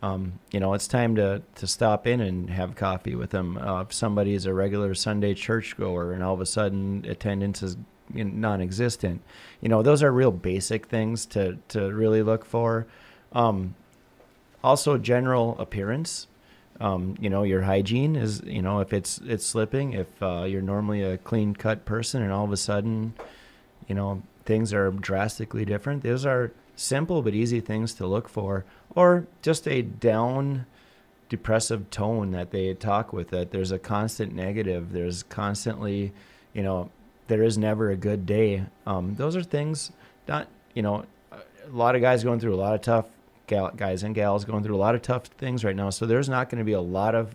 um, 0.02 0.40
you 0.50 0.60
know, 0.60 0.72
it's 0.74 0.88
time 0.88 1.14
to, 1.16 1.42
to 1.56 1.66
stop 1.66 2.06
in 2.06 2.20
and 2.20 2.48
have 2.50 2.74
coffee 2.74 3.14
with 3.14 3.30
them. 3.30 3.58
Uh, 3.58 3.82
if 3.82 3.92
somebody 3.92 4.34
is 4.34 4.46
a 4.46 4.54
regular 4.54 4.94
Sunday 4.94 5.34
churchgoer 5.34 6.12
and 6.12 6.22
all 6.22 6.34
of 6.34 6.40
a 6.40 6.46
sudden 6.46 7.04
attendance 7.06 7.62
is 7.62 7.76
non-existent, 8.12 9.22
you 9.60 9.68
know, 9.68 9.82
those 9.82 10.02
are 10.02 10.10
real 10.10 10.32
basic 10.32 10.86
things 10.86 11.26
to, 11.26 11.58
to 11.68 11.92
really 11.92 12.22
look 12.22 12.44
for. 12.44 12.86
Um, 13.32 13.74
also, 14.62 14.98
general 14.98 15.58
appearance. 15.58 16.26
Um, 16.80 17.14
you 17.20 17.28
know, 17.28 17.42
your 17.42 17.62
hygiene 17.62 18.16
is, 18.16 18.42
you 18.44 18.62
know, 18.62 18.80
if 18.80 18.92
it's 18.92 19.18
it's 19.18 19.44
slipping, 19.44 19.92
if 19.92 20.22
uh, 20.22 20.44
you're 20.44 20.62
normally 20.62 21.02
a 21.02 21.18
clean 21.18 21.54
cut 21.54 21.84
person 21.84 22.22
and 22.22 22.32
all 22.32 22.44
of 22.44 22.52
a 22.52 22.56
sudden, 22.56 23.12
you 23.86 23.94
know, 23.94 24.22
things 24.46 24.72
are 24.72 24.90
drastically 24.90 25.64
different. 25.66 26.02
Those 26.02 26.24
are 26.24 26.52
simple 26.76 27.20
but 27.20 27.34
easy 27.34 27.60
things 27.60 27.92
to 27.94 28.06
look 28.06 28.28
for, 28.28 28.64
or 28.94 29.26
just 29.42 29.68
a 29.68 29.82
down, 29.82 30.64
depressive 31.28 31.90
tone 31.90 32.30
that 32.30 32.50
they 32.50 32.72
talk 32.72 33.12
with. 33.12 33.28
That 33.28 33.50
there's 33.50 33.72
a 33.72 33.78
constant 33.78 34.34
negative. 34.34 34.92
There's 34.92 35.22
constantly, 35.24 36.12
you 36.54 36.62
know, 36.62 36.90
there 37.28 37.42
is 37.42 37.58
never 37.58 37.90
a 37.90 37.96
good 37.96 38.24
day. 38.24 38.64
Um, 38.86 39.16
those 39.16 39.36
are 39.36 39.42
things 39.42 39.92
not, 40.26 40.48
you 40.74 40.82
know, 40.82 41.04
a 41.30 41.38
lot 41.70 41.94
of 41.94 42.00
guys 42.00 42.24
going 42.24 42.40
through 42.40 42.54
a 42.54 42.56
lot 42.56 42.74
of 42.74 42.80
tough 42.80 43.06
gal- 43.50 43.72
guys 43.76 44.02
and 44.02 44.14
gals 44.14 44.46
going 44.46 44.62
through 44.62 44.76
a 44.76 44.78
lot 44.78 44.94
of 44.94 45.02
tough 45.02 45.26
things 45.26 45.64
right 45.64 45.76
now. 45.76 45.90
So 45.90 46.06
there's 46.06 46.28
not 46.28 46.48
going 46.48 46.60
to 46.60 46.64
be 46.64 46.72
a 46.72 46.80
lot 46.80 47.14
of 47.14 47.34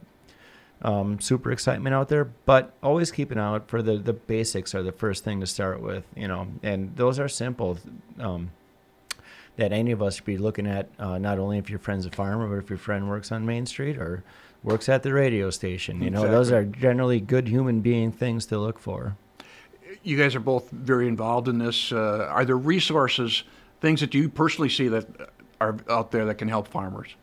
um, 0.81 1.19
super 1.19 1.51
excitement 1.51 1.93
out 1.93 2.09
there, 2.09 2.25
but 2.25 2.73
always 2.81 3.11
keep 3.11 3.31
an 3.31 3.37
eye 3.37 3.55
out 3.55 3.67
for 3.67 3.81
the 3.81 3.97
the 3.97 4.13
basics 4.13 4.73
are 4.73 4.81
the 4.81 4.91
first 4.91 5.23
thing 5.23 5.39
to 5.41 5.47
start 5.47 5.81
with, 5.81 6.05
you 6.15 6.27
know, 6.27 6.47
and 6.63 6.95
those 6.95 7.19
are 7.19 7.27
simple. 7.27 7.77
Um, 8.19 8.51
that 9.57 9.71
any 9.71 9.91
of 9.91 10.01
us 10.01 10.15
should 10.15 10.25
be 10.25 10.37
looking 10.37 10.67
at 10.67 10.89
uh, 10.99 11.17
not 11.17 11.39
only 11.39 11.57
if 11.57 11.69
your 11.69 11.79
friend's 11.79 12.05
a 12.05 12.11
farmer, 12.11 12.45
but 12.45 12.61
if 12.61 12.69
your 12.69 12.77
friend 12.77 13.07
works 13.07 13.31
on 13.31 13.45
Main 13.45 13.65
Street 13.65 13.97
or 13.97 14.21
works 14.63 14.89
at 14.89 15.01
the 15.01 15.13
radio 15.13 15.49
station. 15.49 16.01
You 16.01 16.09
know, 16.09 16.23
exactly. 16.23 16.35
those 16.35 16.51
are 16.51 16.65
generally 16.65 17.21
good 17.21 17.47
human 17.47 17.79
being 17.79 18.11
things 18.11 18.45
to 18.47 18.57
look 18.59 18.77
for. 18.77 19.15
You 20.03 20.17
guys 20.17 20.35
are 20.35 20.41
both 20.41 20.69
very 20.71 21.07
involved 21.07 21.47
in 21.47 21.57
this. 21.57 21.93
Uh, 21.93 22.27
are 22.29 22.43
there 22.43 22.57
resources, 22.57 23.43
things 23.79 24.01
that 24.01 24.13
you 24.13 24.27
personally 24.27 24.67
see 24.67 24.89
that 24.89 25.07
are 25.61 25.77
out 25.89 26.11
there 26.11 26.25
that 26.25 26.35
can 26.35 26.47
help 26.47 26.67
farmers? 26.67 27.15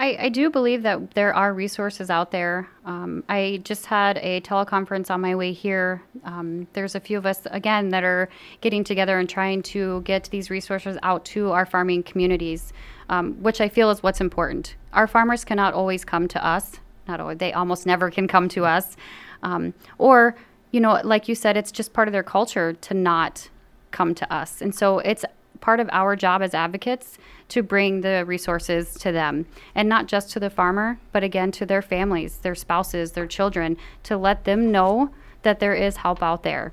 I, 0.00 0.16
I 0.20 0.28
do 0.28 0.48
believe 0.48 0.84
that 0.84 1.14
there 1.14 1.34
are 1.34 1.52
resources 1.52 2.08
out 2.08 2.30
there. 2.30 2.68
Um, 2.84 3.24
I 3.28 3.60
just 3.64 3.86
had 3.86 4.18
a 4.18 4.40
teleconference 4.42 5.10
on 5.10 5.20
my 5.20 5.34
way 5.34 5.52
here. 5.52 6.00
Um, 6.22 6.68
there's 6.72 6.94
a 6.94 7.00
few 7.00 7.18
of 7.18 7.26
us, 7.26 7.48
again, 7.50 7.88
that 7.88 8.04
are 8.04 8.28
getting 8.60 8.84
together 8.84 9.18
and 9.18 9.28
trying 9.28 9.60
to 9.62 10.00
get 10.02 10.30
these 10.30 10.50
resources 10.50 10.98
out 11.02 11.24
to 11.26 11.50
our 11.50 11.66
farming 11.66 12.04
communities, 12.04 12.72
um, 13.08 13.34
which 13.42 13.60
I 13.60 13.68
feel 13.68 13.90
is 13.90 14.00
what's 14.00 14.20
important. 14.20 14.76
Our 14.92 15.08
farmers 15.08 15.44
cannot 15.44 15.74
always 15.74 16.04
come 16.04 16.28
to 16.28 16.46
us, 16.46 16.78
not 17.08 17.18
always, 17.18 17.38
they 17.38 17.52
almost 17.52 17.84
never 17.84 18.08
can 18.08 18.28
come 18.28 18.48
to 18.50 18.64
us. 18.66 18.96
Um, 19.42 19.74
or, 19.98 20.36
you 20.70 20.78
know, 20.78 21.00
like 21.02 21.26
you 21.26 21.34
said, 21.34 21.56
it's 21.56 21.72
just 21.72 21.92
part 21.92 22.06
of 22.06 22.12
their 22.12 22.22
culture 22.22 22.72
to 22.72 22.94
not 22.94 23.48
come 23.90 24.14
to 24.14 24.32
us. 24.32 24.62
And 24.62 24.72
so 24.72 25.00
it's 25.00 25.24
part 25.60 25.80
of 25.80 25.88
our 25.92 26.16
job 26.16 26.42
as 26.42 26.54
advocates 26.54 27.18
to 27.48 27.62
bring 27.62 28.02
the 28.02 28.24
resources 28.24 28.94
to 28.94 29.12
them 29.12 29.46
and 29.74 29.88
not 29.88 30.06
just 30.06 30.30
to 30.32 30.40
the 30.40 30.50
farmer, 30.50 30.98
but 31.12 31.24
again 31.24 31.50
to 31.52 31.66
their 31.66 31.82
families, 31.82 32.38
their 32.38 32.54
spouses, 32.54 33.12
their 33.12 33.26
children, 33.26 33.76
to 34.02 34.16
let 34.16 34.44
them 34.44 34.70
know 34.70 35.10
that 35.42 35.60
there 35.60 35.74
is 35.74 35.98
help 35.98 36.22
out 36.22 36.42
there. 36.42 36.72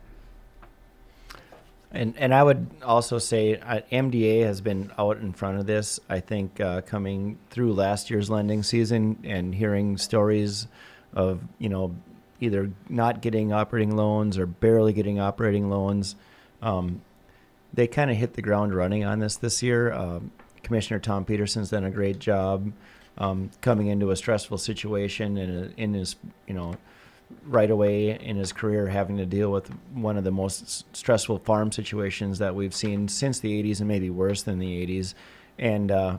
And 1.92 2.14
and 2.18 2.34
I 2.34 2.44
would 2.44 2.68
also 2.84 3.20
say 3.20 3.56
uh, 3.56 3.80
MDA 3.90 4.44
has 4.44 4.60
been 4.60 4.92
out 4.98 5.18
in 5.18 5.32
front 5.32 5.60
of 5.60 5.66
this. 5.66 5.98
I 6.10 6.20
think 6.20 6.60
uh, 6.60 6.82
coming 6.82 7.38
through 7.50 7.74
last 7.74 8.10
year's 8.10 8.30
lending 8.30 8.64
season 8.64 9.20
and 9.24 9.56
hearing 9.56 9.98
stories 9.98 10.68
of 11.14 11.42
you 11.58 11.70
know 11.70 11.96
either 12.42 12.70
not 12.90 13.22
getting 13.22 13.54
operating 13.54 13.96
loans 13.96 14.38
or 14.38 14.46
barely 14.46 14.92
getting 14.92 15.20
operating 15.20 15.70
loans. 15.70 16.18
Um, 16.62 17.02
they 17.76 17.88
kind 17.88 18.10
of 18.10 18.18
hit 18.18 18.34
the 18.34 18.42
ground 18.42 18.74
running 18.74 19.04
on 19.04 19.20
this 19.20 19.36
this 19.36 19.62
year. 19.62 19.94
Um, 19.94 20.32
Commissioner 20.64 21.00
Thom 21.00 21.26
Petersen's 21.26 21.70
done 21.70 21.84
a 21.84 21.92
great 21.92 22.20
job 22.20 22.72
um, 23.18 23.52
coming 23.62 23.88
into 23.88 24.12
a 24.12 24.16
stressful 24.16 24.58
situation 24.58 25.38
and 25.38 25.74
in 25.78 25.94
his, 25.94 26.16
you 26.48 26.54
know, 26.54 26.76
right 27.46 27.70
away 27.70 28.20
in 28.20 28.38
his 28.38 28.54
career 28.54 28.88
having 28.88 29.18
to 29.18 29.26
deal 29.26 29.52
with 29.52 29.70
one 29.94 30.18
of 30.18 30.24
the 30.24 30.32
most 30.32 30.96
stressful 30.96 31.40
farm 31.40 31.72
situations 31.72 32.40
that 32.40 32.56
we've 32.56 32.74
seen 32.74 33.08
since 33.08 33.40
the 33.40 33.64
80s 33.64 33.80
and 33.80 33.88
maybe 33.88 34.10
worse 34.10 34.44
than 34.44 34.60
the 34.60 34.86
80s. 34.86 35.14
And 35.58 35.92
uh, 35.92 36.18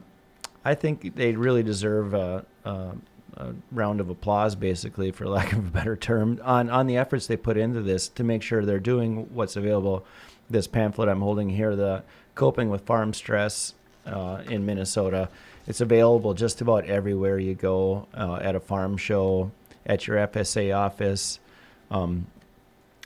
I 0.65 0.75
think 0.75 1.17
they 1.17 1.33
really 1.33 1.63
deserve 1.63 2.15
a, 2.15 2.45
a, 2.65 2.93
a, 3.37 3.53
round 3.71 4.01
of 4.01 4.09
applause, 4.09 4.55
basically, 4.55 5.11
for 5.11 5.27
lack 5.29 5.53
of 5.53 5.59
a 5.59 5.71
better 5.71 5.97
term, 5.97 6.41
on, 6.43 6.71
on 6.71 6.87
the 6.87 6.97
efforts 6.97 7.27
they 7.27 7.37
put 7.37 7.57
into 7.57 7.83
this 7.83 8.09
to 8.11 8.25
make 8.25 8.43
sure 8.43 8.65
they're 8.65 8.81
doing 8.81 9.33
what's 9.35 9.57
available 9.57 10.05
this 10.50 10.67
pamphlet 10.67 11.09
I'm 11.09 11.21
holding 11.21 11.50
here, 11.50 11.76
the 11.76 12.03
Coping 12.35 12.71
with 12.71 12.83
Farm 12.83 13.12
Stress 13.12 13.75
uh, 14.07 14.43
in 14.49 14.67
Minnesota. 14.67 15.29
It's 15.67 15.81
available 15.81 16.35
just 16.35 16.61
about 16.61 16.85
everywhere 16.85 17.38
you 17.38 17.55
go 17.55 18.07
uh, 18.15 18.37
at 18.37 18.55
a 18.55 18.61
farm 18.61 18.97
show, 18.97 19.50
at 19.85 20.07
your 20.07 20.17
FSA 20.19 20.76
office. 20.76 21.41
Um, 21.91 22.26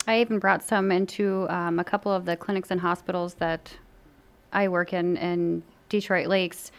I 0.06 0.20
even 0.20 0.38
brought 0.38 0.62
some 0.62 0.90
into 0.90 1.46
um, 1.48 1.78
a 1.78 1.84
couple 1.84 2.12
of 2.12 2.24
the 2.24 2.36
clinics 2.36 2.70
and 2.70 2.80
hospitals 2.80 3.34
that 3.34 3.76
I 4.52 4.68
work 4.68 4.92
in 4.92 5.16
in 5.16 5.62
Detroit 5.88 6.26
Lakes. 6.26 6.72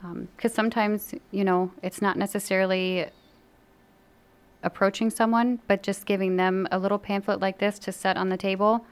Because 0.00 0.52
um, 0.52 0.54
sometimes, 0.54 1.14
you 1.30 1.44
know, 1.44 1.70
it's 1.82 2.02
not 2.02 2.16
necessarily 2.16 3.06
approaching 4.64 5.10
someone, 5.10 5.60
but 5.68 5.82
just 5.82 6.06
giving 6.06 6.36
them 6.36 6.66
a 6.72 6.78
little 6.78 6.98
pamphlet 6.98 7.40
like 7.40 7.58
this 7.58 7.78
to 7.80 7.92
set 7.92 8.16
on 8.16 8.28
the 8.28 8.36
table 8.36 8.84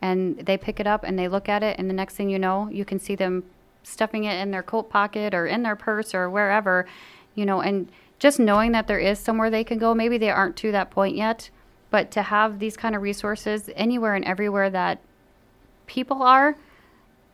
and 0.00 0.38
they 0.38 0.56
pick 0.56 0.78
it 0.80 0.86
up 0.86 1.04
and 1.04 1.18
they 1.18 1.28
look 1.28 1.48
at 1.48 1.62
it 1.62 1.78
and 1.78 1.88
the 1.88 1.94
next 1.94 2.14
thing 2.14 2.30
you 2.30 2.38
know 2.38 2.68
you 2.70 2.84
can 2.84 2.98
see 2.98 3.14
them 3.14 3.44
stuffing 3.82 4.24
it 4.24 4.40
in 4.40 4.50
their 4.50 4.62
coat 4.62 4.90
pocket 4.90 5.34
or 5.34 5.46
in 5.46 5.62
their 5.62 5.76
purse 5.76 6.14
or 6.14 6.28
wherever 6.28 6.86
you 7.34 7.44
know 7.44 7.60
and 7.60 7.90
just 8.18 8.38
knowing 8.38 8.72
that 8.72 8.86
there 8.86 8.98
is 8.98 9.18
somewhere 9.18 9.50
they 9.50 9.64
can 9.64 9.78
go 9.78 9.94
maybe 9.94 10.18
they 10.18 10.30
aren't 10.30 10.56
to 10.56 10.72
that 10.72 10.90
point 10.90 11.16
yet 11.16 11.50
but 11.90 12.10
to 12.10 12.22
have 12.22 12.58
these 12.58 12.76
kind 12.76 12.94
of 12.94 13.02
resources 13.02 13.70
anywhere 13.74 14.14
and 14.14 14.24
everywhere 14.24 14.68
that 14.70 15.00
people 15.86 16.22
are 16.22 16.56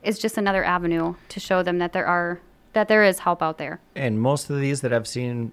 is 0.02 0.18
just 0.18 0.38
another 0.38 0.62
avenue 0.62 1.14
to 1.28 1.40
show 1.40 1.62
them 1.62 1.78
that 1.78 1.92
there 1.92 2.06
are 2.06 2.40
that 2.74 2.88
there 2.88 3.04
is 3.04 3.20
help 3.20 3.40
out 3.40 3.56
there. 3.56 3.80
And 3.94 4.20
most 4.20 4.50
of 4.50 4.60
these 4.60 4.80
that 4.82 4.92
i've 4.92 5.06
seen 5.06 5.52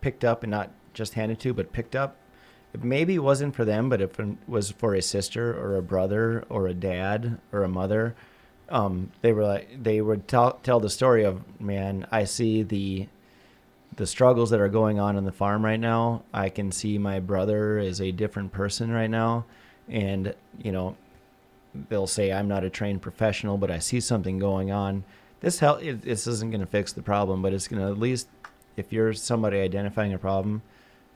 picked 0.00 0.24
up 0.24 0.42
and 0.42 0.50
not 0.50 0.70
just 0.94 1.14
handed 1.14 1.38
to 1.40 1.54
but 1.54 1.72
picked 1.72 1.94
up 1.94 2.16
maybe 2.80 3.14
it 3.14 3.22
wasn't 3.22 3.54
for 3.54 3.64
them, 3.64 3.88
but 3.88 4.00
if 4.00 4.18
it 4.18 4.36
was 4.46 4.70
for 4.70 4.94
a 4.94 5.02
sister 5.02 5.52
or 5.52 5.76
a 5.76 5.82
brother 5.82 6.44
or 6.48 6.66
a 6.66 6.74
dad 6.74 7.38
or 7.52 7.64
a 7.64 7.68
mother, 7.68 8.14
um, 8.68 9.10
they 9.20 9.32
were 9.32 9.44
like 9.44 9.82
they 9.82 10.00
would 10.00 10.26
tell 10.26 10.52
tell 10.62 10.80
the 10.80 10.88
story 10.88 11.24
of 11.24 11.42
man. 11.60 12.06
I 12.10 12.24
see 12.24 12.62
the 12.62 13.08
the 13.94 14.06
struggles 14.06 14.50
that 14.50 14.60
are 14.60 14.68
going 14.68 14.98
on 14.98 15.16
in 15.16 15.24
the 15.24 15.32
farm 15.32 15.64
right 15.64 15.80
now. 15.80 16.22
I 16.32 16.48
can 16.48 16.72
see 16.72 16.96
my 16.96 17.20
brother 17.20 17.78
is 17.78 18.00
a 18.00 18.12
different 18.12 18.52
person 18.52 18.90
right 18.90 19.10
now, 19.10 19.44
and 19.88 20.34
you 20.58 20.72
know 20.72 20.96
they'll 21.90 22.06
say 22.06 22.32
I'm 22.32 22.48
not 22.48 22.64
a 22.64 22.70
trained 22.70 23.02
professional, 23.02 23.58
but 23.58 23.70
I 23.70 23.78
see 23.78 24.00
something 24.00 24.38
going 24.38 24.70
on. 24.70 25.04
This 25.40 25.58
help. 25.58 25.82
This 25.82 26.26
isn't 26.26 26.50
going 26.50 26.60
to 26.62 26.66
fix 26.66 26.92
the 26.92 27.02
problem, 27.02 27.42
but 27.42 27.52
it's 27.52 27.68
going 27.68 27.82
to 27.82 27.88
at 27.88 27.98
least 27.98 28.28
if 28.76 28.90
you're 28.90 29.12
somebody 29.12 29.58
identifying 29.58 30.14
a 30.14 30.18
problem 30.18 30.62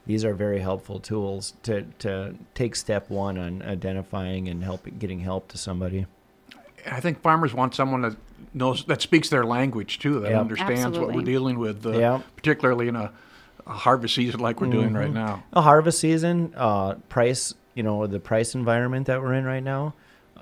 these 0.07 0.25
are 0.25 0.35
very 0.35 0.61
helpful 0.61 1.01
tools 1.01 1.55
to, 1.65 1.83
to 1.99 2.37
take 2.55 2.77
step 2.77 3.11
one 3.11 3.37
on 3.37 3.63
identifying 3.63 4.49
and 4.49 4.63
help 4.63 4.87
getting 4.99 5.21
help 5.21 5.49
to 5.49 5.59
somebody. 5.59 6.07
I 6.91 7.01
think 7.01 7.21
farmers 7.21 7.53
want 7.53 7.75
someone 7.75 8.03
that 8.03 8.17
knows 8.55 8.85
that 8.85 9.03
speaks 9.03 9.29
their 9.29 9.45
language 9.45 9.99
too, 9.99 10.21
that 10.21 10.31
yep. 10.31 10.41
understands 10.41 10.85
Absolutely. 10.85 11.07
what 11.07 11.15
we're 11.17 11.23
dealing 11.23 11.59
with, 11.59 11.85
uh, 11.85 11.91
yep. 11.91 12.37
particularly 12.37 12.89
in 12.89 12.97
a, 12.97 13.13
a, 13.67 13.73
harvest 13.73 14.15
season 14.15 14.41
like 14.41 14.61
we're 14.61 14.69
mm-hmm. 14.69 14.81
doing 14.81 14.95
right 14.95 15.07
mm-hmm. 15.07 15.15
now. 15.15 15.45
A 15.53 15.63
harvest 15.63 15.99
season, 15.99 16.55
uh, 16.57 16.95
price, 17.09 17.55
you 17.75 17.83
know, 17.83 18.07
the 18.07 18.21
price 18.21 18.55
environment 18.55 19.07
that 19.07 19.21
we're 19.21 19.35
in 19.35 19.45
right 19.45 19.63
now. 19.63 19.95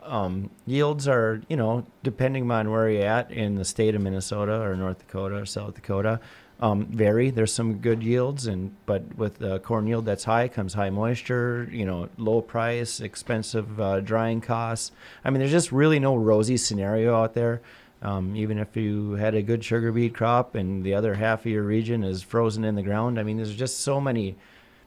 Um, 0.03 0.51
yields 0.67 1.09
are, 1.09 1.41
you 1.49 1.57
know, 1.57 1.87
depending 2.03 2.51
on 2.51 2.71
where 2.71 2.91
you're 2.91 3.07
at 3.07 3.31
in 3.31 3.55
the 3.55 3.65
state 3.65 3.95
of 3.95 4.03
Minnesota 4.03 4.61
or 4.61 4.77
North 4.77 4.99
Dakota 4.99 5.37
or 5.37 5.47
South 5.47 5.75
Dakota, 5.75 6.21
um, 6.61 6.87
vary. 6.87 7.31
There's 7.31 7.53
some 7.53 7.79
good 7.79 8.03
yields, 8.03 8.47
and 8.47 8.75
but 8.87 9.17
with 9.17 9.39
the 9.39 9.59
corn 9.61 9.87
yield 9.87 10.07
that's 10.07 10.25
high 10.25 10.49
comes 10.49 10.75
high 10.75 10.91
moisture. 10.91 11.69
You 11.71 11.85
know, 11.85 12.09
low 12.17 12.41
price, 12.41 13.01
expensive 13.01 13.81
uh, 13.81 14.01
drying 14.01 14.41
costs. 14.41 14.93
I 15.25 15.31
mean, 15.31 15.41
there's 15.41 15.51
just 15.51 15.73
really 15.73 15.99
no 15.99 16.17
rosy 16.17 16.57
scenario 16.57 17.17
out 17.17 17.35
there. 17.35 17.61
Um, 18.03 18.37
even 18.37 18.59
if 18.59 18.77
you 18.77 19.13
had 19.13 19.35
a 19.35 19.43
good 19.43 19.65
sugar 19.65 19.91
beet 19.91 20.15
crop 20.15 20.55
and 20.55 20.85
the 20.85 20.95
other 20.95 21.15
half 21.15 21.41
of 21.41 21.47
your 21.47 21.63
region 21.63 22.05
is 22.05 22.23
frozen 22.23 22.63
in 22.63 22.75
the 22.75 22.83
ground, 22.83 23.19
I 23.19 23.23
mean, 23.23 23.39
there's 23.39 23.57
just 23.57 23.81
so 23.81 24.01
many. 24.01 24.37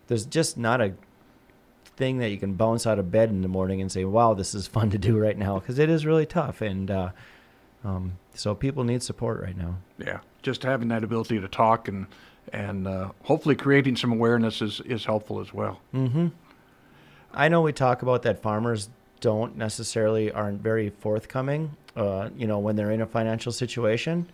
There's 0.07 0.25
just 0.25 0.57
not 0.57 0.81
a 0.81 0.93
thing 1.97 2.19
that 2.19 2.29
you 2.29 2.37
can 2.37 2.53
bounce 2.53 2.85
out 2.85 2.99
of 2.99 3.11
bed 3.11 3.29
in 3.29 3.41
the 3.41 3.47
morning 3.47 3.81
and 3.81 3.91
say, 3.91 4.05
"Wow, 4.05 4.33
this 4.33 4.55
is 4.55 4.67
fun 4.67 4.89
to 4.91 4.97
do 4.97 5.17
right 5.17 5.37
now," 5.37 5.59
because 5.59 5.79
it 5.79 5.89
is 5.89 6.05
really 6.05 6.25
tough, 6.25 6.61
and 6.61 6.89
uh, 6.89 7.09
um, 7.83 8.13
so 8.33 8.55
people 8.55 8.83
need 8.83 9.03
support 9.03 9.41
right 9.41 9.57
now. 9.57 9.77
Yeah, 9.97 10.19
just 10.47 10.63
having 10.63 10.87
that 10.87 11.03
ability 11.03 11.41
to 11.41 11.47
talk 11.49 11.89
and 11.89 12.07
and 12.53 12.87
uh, 12.87 13.09
hopefully 13.23 13.53
creating 13.53 13.97
some 13.97 14.13
awareness 14.13 14.61
is, 14.61 14.79
is 14.85 15.03
helpful 15.03 15.41
as 15.41 15.53
well. 15.53 15.81
Mm-hmm. 15.93 16.27
I 17.33 17.49
know 17.49 17.61
we 17.61 17.73
talk 17.73 18.01
about 18.01 18.21
that 18.21 18.41
farmers 18.41 18.87
don't 19.19 19.57
necessarily 19.57 20.31
aren't 20.31 20.61
very 20.61 20.89
forthcoming. 20.89 21.75
Uh, 21.97 22.29
you 22.37 22.47
know, 22.47 22.59
when 22.59 22.77
they're 22.77 22.91
in 22.91 23.01
a 23.01 23.05
financial 23.05 23.51
situation 23.51 24.25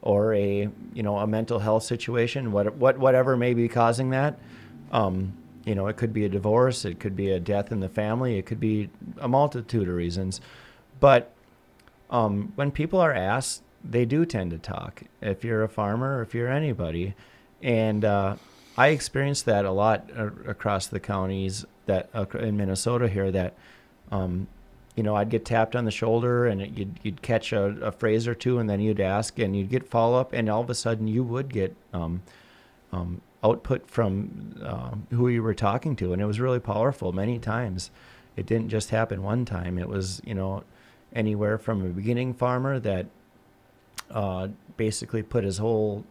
or 0.00 0.34
a 0.34 0.68
you 0.92 1.02
know 1.04 1.18
a 1.18 1.28
mental 1.28 1.60
health 1.60 1.84
situation, 1.84 2.50
what 2.50 2.74
what 2.74 2.98
whatever 2.98 3.36
may 3.36 3.54
be 3.54 3.68
causing 3.68 4.10
that. 4.10 4.40
Um, 4.90 5.34
you 5.64 5.76
know, 5.76 5.86
it 5.86 5.96
could 5.96 6.12
be 6.12 6.24
a 6.24 6.28
divorce, 6.28 6.84
it 6.84 6.98
could 6.98 7.14
be 7.14 7.30
a 7.30 7.38
death 7.38 7.70
in 7.70 7.78
the 7.78 7.88
family, 7.88 8.36
it 8.36 8.46
could 8.46 8.58
be 8.58 8.90
a 9.20 9.28
multitude 9.28 9.88
of 9.88 9.94
reasons. 9.94 10.40
But 10.98 11.32
um, 12.10 12.52
when 12.56 12.72
people 12.72 12.98
are 12.98 13.12
asked 13.12 13.62
they 13.84 14.04
do 14.04 14.24
tend 14.24 14.50
to 14.52 14.58
talk. 14.58 15.02
If 15.20 15.44
you're 15.44 15.62
a 15.62 15.68
farmer, 15.68 16.18
or 16.18 16.22
if 16.22 16.34
you're 16.34 16.48
anybody, 16.48 17.14
and 17.62 18.04
uh, 18.04 18.36
I 18.76 18.88
experienced 18.88 19.44
that 19.46 19.64
a 19.64 19.70
lot 19.70 20.10
uh, 20.16 20.30
across 20.46 20.86
the 20.86 21.00
counties 21.00 21.64
that 21.86 22.08
uh, 22.14 22.26
in 22.38 22.56
Minnesota 22.56 23.08
here. 23.08 23.30
That 23.30 23.54
um, 24.10 24.46
you 24.96 25.02
know, 25.02 25.16
I'd 25.16 25.30
get 25.30 25.44
tapped 25.44 25.74
on 25.74 25.84
the 25.84 25.90
shoulder, 25.90 26.46
and 26.46 26.60
it, 26.60 26.76
you'd 26.76 26.98
you'd 27.02 27.22
catch 27.22 27.52
a, 27.52 27.64
a, 27.82 27.92
phrase 27.92 28.28
or 28.28 28.34
two, 28.34 28.58
and 28.58 28.68
then 28.68 28.80
you'd 28.80 29.00
ask, 29.00 29.38
and 29.38 29.56
you'd 29.56 29.70
get 29.70 29.88
follow 29.88 30.18
up, 30.18 30.32
and 30.32 30.48
all 30.48 30.60
of 30.60 30.70
a 30.70 30.74
sudden 30.74 31.06
you 31.06 31.24
would 31.24 31.52
get 31.52 31.74
um, 31.92 32.22
um, 32.92 33.20
output 33.42 33.88
from 33.88 34.54
uh, 34.62 34.92
who 35.14 35.28
you 35.28 35.42
were 35.42 35.54
talking 35.54 35.96
to, 35.96 36.12
and 36.12 36.20
it 36.20 36.26
was 36.26 36.40
really 36.40 36.60
powerful. 36.60 37.12
Many 37.12 37.38
times, 37.38 37.90
it 38.36 38.46
didn't 38.46 38.68
just 38.68 38.90
happen 38.90 39.22
one 39.22 39.44
time. 39.44 39.78
It 39.78 39.88
was 39.88 40.20
you 40.24 40.34
know 40.34 40.64
anywhere 41.14 41.58
from 41.58 41.84
a 41.84 41.88
beginning 41.88 42.34
farmer 42.34 42.78
that 42.80 43.06
uh, 44.12 44.48
basically 44.76 45.22
put 45.22 45.44
his 45.44 45.58
whole, 45.58 46.04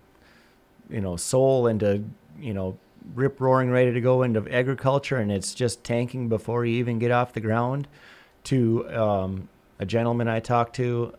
you 0.89 1.01
know, 1.01 1.15
soul 1.15 1.67
into, 1.67 2.03
you 2.39 2.53
know, 2.53 2.77
rip 3.15 3.39
roaring 3.39 3.71
ready 3.71 3.91
to 3.93 4.01
go 4.01 4.23
into 4.23 4.47
agriculture, 4.51 5.17
and 5.17 5.31
it's 5.31 5.53
just 5.53 5.83
tanking 5.83 6.29
before 6.29 6.65
you 6.65 6.75
even 6.75 6.99
get 6.99 7.11
off 7.11 7.33
the 7.33 7.41
ground. 7.41 7.87
To 8.45 8.89
um, 8.89 9.49
a 9.79 9.85
gentleman 9.85 10.27
I 10.27 10.39
talked 10.39 10.75
to 10.77 11.13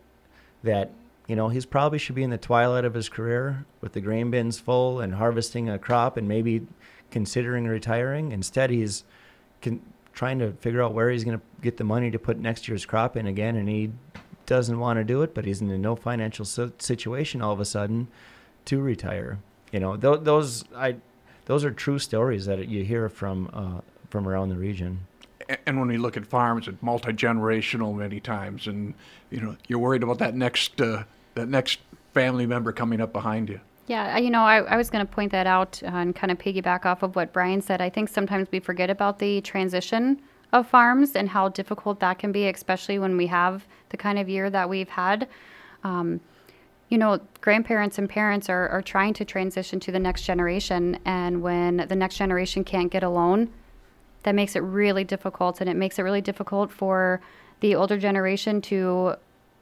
that 0.63 0.91
you 1.27 1.35
know, 1.35 1.49
he's 1.49 1.65
probably 1.65 1.99
should 1.99 2.15
be 2.15 2.23
in 2.23 2.29
the 2.29 2.37
twilight 2.37 2.85
of 2.85 2.93
his 2.93 3.07
career 3.07 3.65
with 3.81 3.93
the 3.93 4.01
grain 4.01 4.29
bins 4.29 4.59
full 4.59 4.99
and 4.99 5.15
harvesting 5.15 5.69
a 5.69 5.79
crop 5.79 6.17
and 6.17 6.27
maybe 6.27 6.67
considering 7.11 7.65
retiring. 7.65 8.31
Instead, 8.31 8.69
he's 8.69 9.03
trying 10.13 10.39
to 10.39 10.51
figure 10.53 10.81
out 10.83 10.93
where 10.93 11.09
he's 11.09 11.23
going 11.23 11.37
to 11.37 11.43
get 11.61 11.77
the 11.77 11.83
money 11.83 12.11
to 12.11 12.19
put 12.19 12.37
next 12.37 12.67
year's 12.67 12.85
crop 12.85 13.15
in 13.15 13.27
again, 13.27 13.55
and 13.55 13.69
he 13.69 13.91
doesn't 14.45 14.79
want 14.79 14.97
to 14.97 15.03
do 15.03 15.21
it, 15.21 15.33
but 15.33 15.45
he's 15.45 15.61
in 15.61 15.81
no 15.81 15.95
financial 15.95 16.45
situation 16.45 17.41
all 17.41 17.53
of 17.53 17.59
a 17.59 17.65
sudden 17.65 18.07
to 18.65 18.81
retire. 18.81 19.39
You 19.71 19.79
know, 19.79 19.97
th- 19.97 20.21
those 20.21 20.63
I 20.75 20.97
those 21.45 21.65
are 21.65 21.71
true 21.71 21.99
stories 21.99 22.45
that 22.45 22.67
you 22.67 22.83
hear 22.83 23.09
from 23.09 23.49
uh, 23.53 23.81
from 24.09 24.27
around 24.27 24.49
the 24.49 24.57
region. 24.57 25.07
And 25.65 25.77
when 25.77 25.89
we 25.89 25.97
look 25.97 26.15
at 26.15 26.25
farms, 26.25 26.67
it's 26.67 26.81
multi 26.81 27.11
generational 27.11 27.95
many 27.95 28.19
times, 28.19 28.67
and 28.67 28.93
you 29.29 29.41
know 29.41 29.57
you're 29.67 29.79
worried 29.79 30.03
about 30.03 30.19
that 30.19 30.35
next 30.35 30.79
uh, 30.79 31.03
that 31.35 31.49
next 31.49 31.79
family 32.13 32.45
member 32.45 32.71
coming 32.71 33.01
up 33.01 33.11
behind 33.11 33.49
you. 33.49 33.59
Yeah, 33.87 34.17
you 34.17 34.29
know, 34.29 34.43
I, 34.43 34.59
I 34.59 34.77
was 34.77 34.89
going 34.89 35.05
to 35.05 35.11
point 35.11 35.33
that 35.33 35.45
out 35.45 35.81
and 35.83 36.15
kind 36.15 36.31
of 36.31 36.37
piggyback 36.37 36.85
off 36.85 37.03
of 37.03 37.17
what 37.17 37.33
Bryan 37.33 37.61
said. 37.61 37.81
I 37.81 37.89
think 37.89 38.07
sometimes 38.07 38.47
we 38.49 38.61
forget 38.61 38.89
about 38.89 39.19
the 39.19 39.41
transition 39.41 40.21
of 40.53 40.67
farms 40.67 41.15
and 41.15 41.27
how 41.27 41.49
difficult 41.49 41.99
that 41.99 42.19
can 42.19 42.31
be, 42.31 42.47
especially 42.47 42.99
when 42.99 43.17
we 43.17 43.27
have 43.27 43.65
the 43.89 43.97
kind 43.97 44.19
of 44.19 44.29
year 44.29 44.49
that 44.49 44.69
we've 44.69 44.89
had. 44.89 45.27
Um, 45.83 46.21
you 46.89 46.97
know, 46.99 47.19
grandparents 47.41 47.97
and 47.97 48.07
parents 48.07 48.49
are, 48.49 48.69
are 48.69 48.81
trying 48.83 49.15
to 49.15 49.25
transition 49.25 49.79
to 49.79 49.91
the 49.91 49.99
next 49.99 50.21
generation. 50.21 50.99
And 51.05 51.41
when 51.41 51.77
the 51.89 51.95
next 51.95 52.17
generation 52.17 52.63
can't 52.63 52.91
get 52.91 53.01
a 53.01 53.09
loan, 53.09 53.49
that 54.21 54.35
makes 54.35 54.55
it 54.55 54.59
really 54.59 55.03
difficult. 55.03 55.59
And 55.59 55.69
it 55.69 55.75
makes 55.75 55.97
it 55.97 56.03
really 56.03 56.21
difficult 56.21 56.71
for 56.71 57.19
the 57.61 57.73
older 57.73 57.97
generation 57.97 58.61
to 58.61 59.15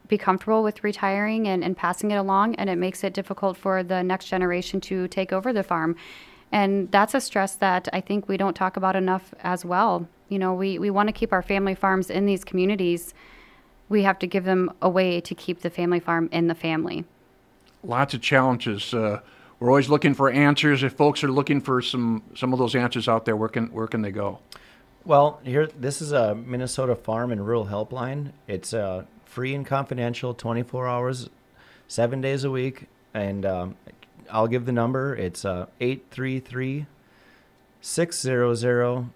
be 0.10 0.18
comfortable 0.18 0.62
with 0.62 0.84
retiring 0.84 1.48
and, 1.48 1.64
and 1.64 1.78
passing 1.78 2.12
it 2.12 2.16
along. 2.16 2.56
And 2.56 2.70
it 2.70 2.78
makes 2.78 3.02
it 3.06 3.14
difficult 3.14 3.56
for 3.56 3.82
the 3.82 4.04
next 4.04 4.26
generation 4.26 4.82
to 4.82 5.08
take 5.08 5.32
over 5.32 5.54
the 5.54 5.64
farm. 5.64 5.96
And 6.52 6.92
that's 6.92 7.14
a 7.14 7.22
stress 7.22 7.56
that 7.56 7.88
I 7.94 8.02
think 8.02 8.28
we 8.28 8.36
don't 8.36 8.56
talk 8.56 8.76
about 8.76 8.98
enough 8.98 9.34
as 9.42 9.64
well. 9.64 10.10
You 10.32 10.40
know, 10.40 10.56
we, 10.56 10.80
we 10.80 10.90
want 10.90 11.08
to 11.10 11.14
keep 11.14 11.32
our 11.32 11.44
family 11.44 11.76
farms 11.76 12.10
in 12.10 12.26
these 12.26 12.44
communities. 12.44 13.14
We 13.90 14.02
have 14.04 14.18
to 14.20 14.28
give 14.28 14.46
them 14.46 14.74
a 14.82 14.90
way 14.90 15.22
to 15.22 15.36
keep 15.36 15.62
the 15.62 15.70
family 15.70 16.00
farm 16.00 16.28
in 16.32 16.48
the 16.48 16.56
family 16.56 17.06
lots 17.84 18.14
of 18.14 18.22
challenges. 18.22 18.94
Uh, 18.94 19.22
we're 19.60 19.70
always 19.70 19.90
looking 19.90 20.14
for 20.14 20.30
answers. 20.30 20.84
If 20.84 20.94
folks 20.94 21.24
are 21.24 21.32
looking 21.32 21.62
for 21.62 21.82
some 21.82 22.24
some 22.36 22.54
of 22.54 22.60
those 22.60 22.76
answers 22.76 23.08
out 23.08 23.26
there, 23.26 23.36
where 23.36 23.50
can 23.50 23.68
where 23.68 23.88
can 23.88 24.02
they 24.02 24.12
go? 24.12 24.40
Well, 25.06 25.40
here 25.44 25.68
this 25.68 26.02
is 26.02 26.12
a 26.12 26.36
Minnesota 26.36 26.96
Farm 26.96 27.32
and 27.32 27.46
Rural 27.46 27.68
Helpline. 27.68 28.32
It's 28.48 28.74
uh, 28.74 29.06
free 29.26 29.54
and 29.56 29.66
confidential, 29.66 30.34
24 30.34 30.88
hours, 30.88 31.30
seven 31.88 32.22
days 32.22 32.44
a 32.44 32.52
week, 32.52 32.88
and 33.14 33.46
um, 33.46 33.76
I'll 34.30 34.48
give 34.48 34.66
the 34.66 34.72
number. 34.72 35.16
It's 35.16 35.46
uh, 35.46 35.68
833 35.80 36.86
600 37.82 39.10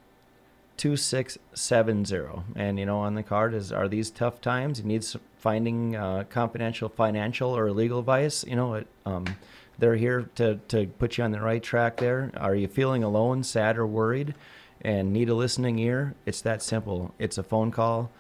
2670 0.78 2.44
and 2.56 2.78
you 2.78 2.86
know 2.86 3.00
on 3.00 3.16
the 3.16 3.24
card 3.24 3.54
is 3.54 3.72
are 3.72 3.88
these 3.88 4.10
tough 4.10 4.42
times? 4.42 4.80
You 4.80 4.86
need 4.86 5.06
finding 5.38 5.96
uh, 5.96 6.26
confidential 6.30 6.90
financial 6.90 7.56
or 7.56 7.72
legal 7.72 8.00
advice 8.00 8.44
you 8.48 8.56
know 8.56 8.76
it, 8.76 8.88
um, 9.06 9.26
they're 9.78 9.96
here 9.96 10.30
to, 10.36 10.56
to 10.70 10.88
put 10.88 11.18
you 11.18 11.24
on 11.24 11.32
the 11.32 11.42
right 11.42 11.62
track 11.62 11.98
there. 11.98 12.32
Are 12.38 12.56
you 12.56 12.68
feeling 12.68 13.04
alone 13.04 13.44
sad 13.44 13.78
or 13.78 13.86
worried 13.86 14.34
and 14.82 15.12
need 15.12 15.30
a 15.30 15.36
listening 15.36 15.80
ear? 15.80 16.16
It's 16.26 16.42
that 16.42 16.62
simple. 16.62 17.14
It's 17.20 17.38
a 17.38 17.44
phone 17.44 17.72
call. 17.72 18.12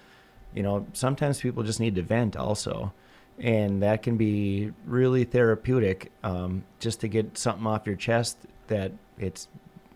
You 0.54 0.64
know 0.64 0.88
sometimes 0.94 1.42
people 1.42 1.64
just 1.64 1.80
need 1.80 1.96
to 1.96 2.02
vent 2.02 2.36
also. 2.36 2.94
And 3.38 3.84
that 3.84 4.02
can 4.02 4.16
be 4.16 4.72
really 4.86 5.26
therapeutic 5.26 6.12
um, 6.24 6.64
just 6.80 7.02
to 7.02 7.10
get 7.10 7.38
something 7.38 7.68
off 7.68 7.86
your 7.86 7.98
chest 7.98 8.38
that 8.68 8.94
it's 9.18 9.50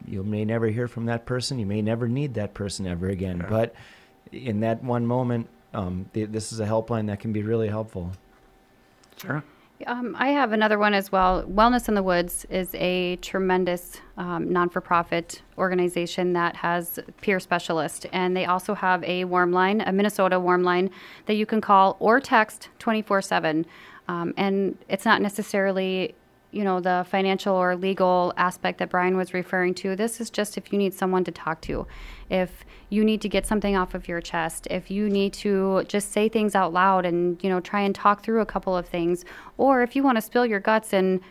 you 0.07 0.23
may 0.23 0.45
never 0.45 0.67
hear 0.67 0.87
from 0.87 1.05
that 1.05 1.25
person. 1.25 1.59
You 1.59 1.65
may 1.65 1.81
never 1.81 2.07
need 2.07 2.33
that 2.35 2.53
person 2.53 2.87
ever 2.87 3.09
again. 3.09 3.45
But 3.49 3.75
in 4.31 4.59
that 4.61 4.83
one 4.83 5.05
moment, 5.05 5.47
um, 5.73 6.09
th- 6.13 6.29
this 6.29 6.51
is 6.51 6.59
a 6.59 6.65
helpline 6.65 7.07
that 7.07 7.19
can 7.19 7.31
be 7.31 7.43
really 7.43 7.67
helpful. 7.67 8.11
Sure. 9.17 9.43
Um, 9.87 10.13
I 10.19 10.29
have 10.29 10.51
another 10.51 10.77
one 10.77 10.93
as 10.93 11.09
well. 11.11 11.43
Wellness 11.43 11.87
in 11.87 11.93
the 11.93 12.03
Woods 12.03 12.45
is 12.49 12.75
a 12.75 13.15
tremendous 13.17 14.01
um, 14.17 14.51
non 14.51 14.69
for 14.69 14.81
profit 14.81 15.41
organization 15.57 16.33
that 16.33 16.57
has 16.57 16.99
peer 17.21 17.39
specialists. 17.39 18.05
And 18.11 18.35
they 18.35 18.45
also 18.45 18.73
have 18.73 19.03
a 19.05 19.23
warm 19.23 19.53
line, 19.53 19.81
a 19.81 19.93
Minnesota 19.93 20.39
warm 20.39 20.63
line 20.63 20.89
that 21.27 21.35
you 21.35 21.45
can 21.45 21.61
call 21.61 21.95
or 21.99 22.19
text 22.19 22.69
24 22.79 23.21
7. 23.21 23.65
Um, 24.09 24.33
and 24.35 24.77
it's 24.89 25.05
not 25.05 25.21
necessarily 25.21 26.15
you 26.51 26.63
know 26.63 26.79
the 26.79 27.05
financial 27.09 27.55
or 27.55 27.75
legal 27.75 28.33
aspect 28.37 28.79
that 28.79 28.89
Bryan 28.89 29.17
was 29.17 29.33
referring 29.33 29.73
to. 29.75 29.95
This 29.95 30.19
is 30.19 30.29
just 30.29 30.57
if 30.57 30.71
you 30.71 30.79
need 30.79 30.93
someone 30.93 31.23
to 31.25 31.31
talk 31.31 31.61
to, 31.61 31.85
if 32.29 32.65
you 32.89 33.05
need 33.05 33.21
to 33.21 33.29
get 33.29 33.45
something 33.45 33.75
off 33.75 33.93
of 33.93 34.07
your 34.07 34.21
chest, 34.21 34.67
if 34.71 34.89
you 34.89 35.09
need 35.09 35.33
to 35.33 35.83
just 35.87 36.11
say 36.11 36.27
things 36.27 36.55
out 36.55 36.73
loud 36.73 37.05
and 37.05 37.41
you 37.43 37.49
know 37.49 37.59
try 37.59 37.81
and 37.81 37.93
talk 37.93 38.23
through 38.23 38.41
a 38.41 38.45
couple 38.45 38.75
of 38.75 38.87
things, 38.87 39.25
or 39.57 39.81
if 39.81 39.95
you 39.95 40.03
want 40.03 40.17
to 40.17 40.21
spill 40.21 40.45
your 40.45 40.59
guts 40.59 40.93
and 40.93 41.21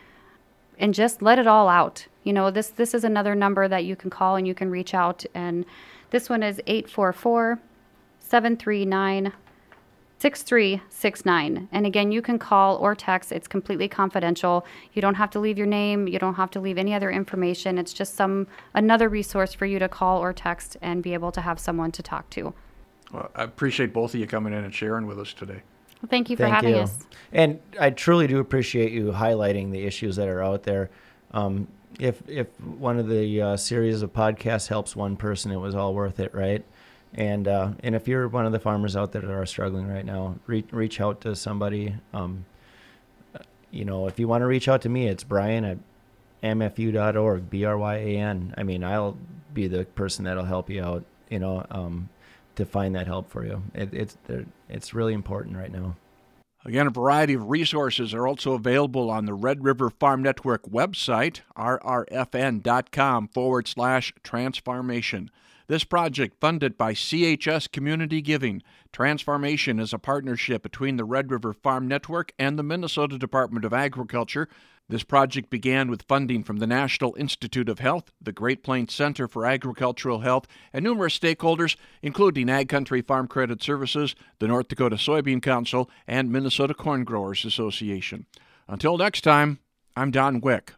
and 0.79 0.93
just 0.93 1.21
let 1.21 1.37
it 1.37 1.45
all 1.45 1.67
out. 1.67 2.07
You 2.23 2.33
know, 2.33 2.49
this 2.49 2.69
this 2.69 2.93
is 2.93 3.03
another 3.03 3.35
number 3.35 3.67
that 3.67 3.85
you 3.85 3.95
can 3.95 4.09
call 4.09 4.35
and 4.35 4.47
you 4.47 4.55
can 4.55 4.69
reach 4.69 4.93
out 4.93 5.25
and 5.33 5.65
this 6.11 6.29
one 6.29 6.41
is 6.41 6.59
844 6.65 7.59
739 8.19 9.33
6369. 10.19 11.69
And 11.71 11.85
again, 11.85 12.11
you 12.11 12.21
can 12.21 12.37
call 12.37 12.75
or 12.77 12.93
text. 12.93 13.31
It's 13.31 13.47
completely 13.47 13.87
confidential. 13.87 14.65
You 14.91 15.01
don't 15.01 15.15
have 15.15 15.29
to 15.31 15.39
leave 15.39 15.57
your 15.57 15.67
name, 15.67 16.07
you 16.07 16.19
don't 16.19 16.35
have 16.35 16.51
to 16.51 16.59
leave 16.59 16.77
any 16.77 16.93
other 16.93 17.09
information. 17.09 17.77
It's 17.77 17.93
just 17.93 18.15
some 18.15 18.47
another 18.73 19.07
resource 19.07 19.53
for 19.53 19.65
you 19.65 19.79
to 19.79 19.87
call 19.87 20.21
or 20.21 20.33
text 20.33 20.75
and 20.81 21.01
be 21.01 21.13
able 21.13 21.31
to 21.31 21.41
have 21.41 21.59
someone 21.59 21.91
to 21.93 22.03
talk 22.03 22.29
to. 22.31 22.53
Well, 23.13 23.31
I 23.33 23.43
appreciate 23.43 23.93
both 23.93 24.13
of 24.13 24.19
you 24.19 24.27
coming 24.27 24.53
in 24.53 24.63
and 24.63 24.73
sharing 24.73 25.07
with 25.07 25.19
us 25.19 25.33
today. 25.33 25.61
Well, 26.01 26.09
thank 26.09 26.29
you 26.29 26.35
for 26.35 26.43
thank 26.43 26.55
having 26.55 26.75
you. 26.75 26.81
us. 26.81 26.99
And 27.31 27.59
I 27.79 27.89
truly 27.89 28.27
do 28.27 28.39
appreciate 28.39 28.91
you 28.91 29.05
highlighting 29.11 29.71
the 29.71 29.85
issues 29.85 30.17
that 30.17 30.27
are 30.27 30.43
out 30.43 30.63
there. 30.63 30.89
Um, 31.31 31.67
if 31.97 32.21
if 32.27 32.47
one 32.59 32.99
of 32.99 33.07
the 33.07 33.41
uh, 33.41 33.57
series 33.57 34.01
of 34.01 34.13
podcasts 34.13 34.67
helps 34.67 34.95
one 34.95 35.15
person, 35.15 35.51
it 35.51 35.57
was 35.57 35.75
all 35.75 35.93
worth 35.93 36.19
it, 36.19 36.33
right? 36.33 36.63
And 37.13 37.47
uh, 37.47 37.71
and 37.81 37.95
if 37.95 38.07
you're 38.07 38.27
one 38.27 38.45
of 38.45 38.51
the 38.51 38.59
farmers 38.59 38.95
out 38.95 39.11
there 39.11 39.21
that 39.21 39.31
are 39.31 39.45
struggling 39.45 39.87
right 39.87 40.05
now, 40.05 40.35
reach 40.45 40.67
reach 40.71 41.01
out 41.01 41.21
to 41.21 41.35
somebody. 41.35 41.95
Um, 42.13 42.45
you 43.71 43.85
know, 43.85 44.07
if 44.07 44.19
you 44.19 44.27
want 44.27 44.41
to 44.41 44.45
reach 44.45 44.67
out 44.67 44.81
to 44.83 44.89
me, 44.89 45.07
it's 45.07 45.23
Bryan 45.23 45.65
at 45.65 45.77
mfu.org, 46.43 47.49
B 47.49 47.65
R 47.65 47.77
Y 47.77 47.95
A 47.95 48.17
N. 48.17 48.53
I 48.57 48.63
mean, 48.63 48.83
I'll 48.83 49.17
be 49.53 49.67
the 49.67 49.85
person 49.85 50.25
that'll 50.25 50.45
help 50.45 50.69
you 50.69 50.83
out. 50.83 51.03
You 51.29 51.39
know, 51.39 51.65
um, 51.71 52.09
to 52.55 52.65
find 52.65 52.93
that 52.95 53.07
help 53.07 53.31
for 53.31 53.45
you. 53.45 53.63
It, 53.73 53.93
it's 53.93 54.17
it's 54.69 54.93
really 54.93 55.13
important 55.13 55.57
right 55.57 55.71
now. 55.71 55.95
Again, 56.65 56.87
a 56.87 56.91
variety 56.91 57.33
of 57.33 57.49
resources 57.49 58.13
are 58.13 58.27
also 58.27 58.51
available 58.53 59.09
on 59.09 59.25
the 59.25 59.33
Red 59.33 59.63
River 59.63 59.89
Farm 59.89 60.21
Network 60.21 60.63
website, 60.63 61.39
rrfn.com 61.57 63.29
forward 63.29 63.67
slash 63.67 64.13
transfarmation. 64.23 65.31
This 65.69 65.83
project, 65.83 66.37
funded 66.41 66.79
by 66.79 66.93
CHS 66.93 67.71
Community 67.71 68.23
Giving, 68.23 68.63
Transfarmation 68.91 69.79
is 69.79 69.93
a 69.93 69.99
partnership 69.99 70.63
between 70.63 70.97
the 70.97 71.05
Red 71.05 71.29
River 71.29 71.53
Farm 71.53 71.87
Network 71.87 72.33
and 72.39 72.57
the 72.57 72.63
Minnesota 72.63 73.19
Department 73.19 73.63
of 73.63 73.71
Agriculture. 73.71 74.49
This 74.87 75.03
project 75.03 75.51
began 75.51 75.91
with 75.91 76.07
funding 76.07 76.43
from 76.43 76.57
the 76.57 76.65
National 76.65 77.15
Institute 77.19 77.69
of 77.69 77.77
Health, 77.77 78.11
the 78.19 78.31
Great 78.31 78.63
Plains 78.63 78.95
Center 78.95 79.27
for 79.27 79.45
Agricultural 79.45 80.21
Health, 80.21 80.47
and 80.73 80.83
numerous 80.83 81.19
stakeholders, 81.19 81.75
including 82.01 82.49
Ag 82.49 82.67
Country 82.67 83.03
Farm 83.03 83.27
Credit 83.27 83.61
Services, 83.61 84.15
the 84.39 84.47
North 84.47 84.69
Dakota 84.69 84.95
Soybean 84.95 85.39
Council, 85.39 85.87
and 86.07 86.31
Minnesota 86.31 86.73
Corn 86.73 87.03
Growers 87.03 87.45
Association. 87.45 88.25
Until 88.67 88.97
next 88.97 89.21
time, 89.21 89.59
I'm 89.95 90.09
Don 90.09 90.41
Wick. 90.41 90.73